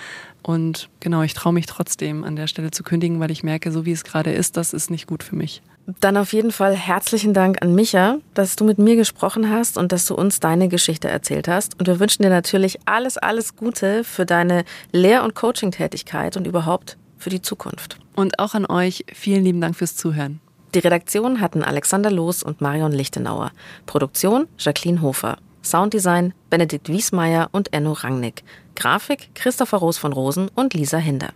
[0.42, 3.84] Und genau, ich traue mich trotzdem an der Stelle zu kündigen, weil ich merke, so
[3.84, 5.62] wie es gerade ist, das ist nicht gut für mich.
[6.00, 9.90] Dann auf jeden Fall herzlichen Dank an Micha, dass du mit mir gesprochen hast und
[9.90, 11.78] dass du uns deine Geschichte erzählt hast.
[11.80, 16.98] Und wir wünschen dir natürlich alles, alles Gute für deine Lehr- und Coaching-Tätigkeit und überhaupt
[17.16, 17.98] für die Zukunft.
[18.14, 20.40] Und auch an euch vielen lieben Dank fürs Zuhören.
[20.74, 23.52] Die Redaktion hatten Alexander Loos und Marion Lichtenauer.
[23.86, 25.38] Produktion Jacqueline Hofer.
[25.62, 28.44] Sounddesign Benedikt Wiesmeier und Enno Rangnick.
[28.76, 31.30] Grafik Christopher Roos von Rosen und Lisa Hinder.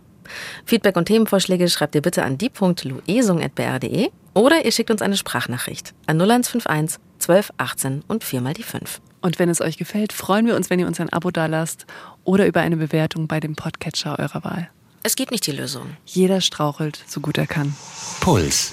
[0.64, 6.20] Feedback und Themenvorschläge schreibt ihr bitte an die.luesung.br.de oder ihr schickt uns eine Sprachnachricht an
[6.20, 9.00] 0151 12 18 und 4 mal die 5.
[9.20, 11.86] Und wenn es euch gefällt, freuen wir uns, wenn ihr uns ein Abo dalasst
[12.24, 14.68] oder über eine Bewertung bei dem Podcatcher eurer Wahl.
[15.04, 15.96] Es gibt nicht die Lösung.
[16.04, 17.74] Jeder strauchelt, so gut er kann.
[18.20, 18.72] Puls.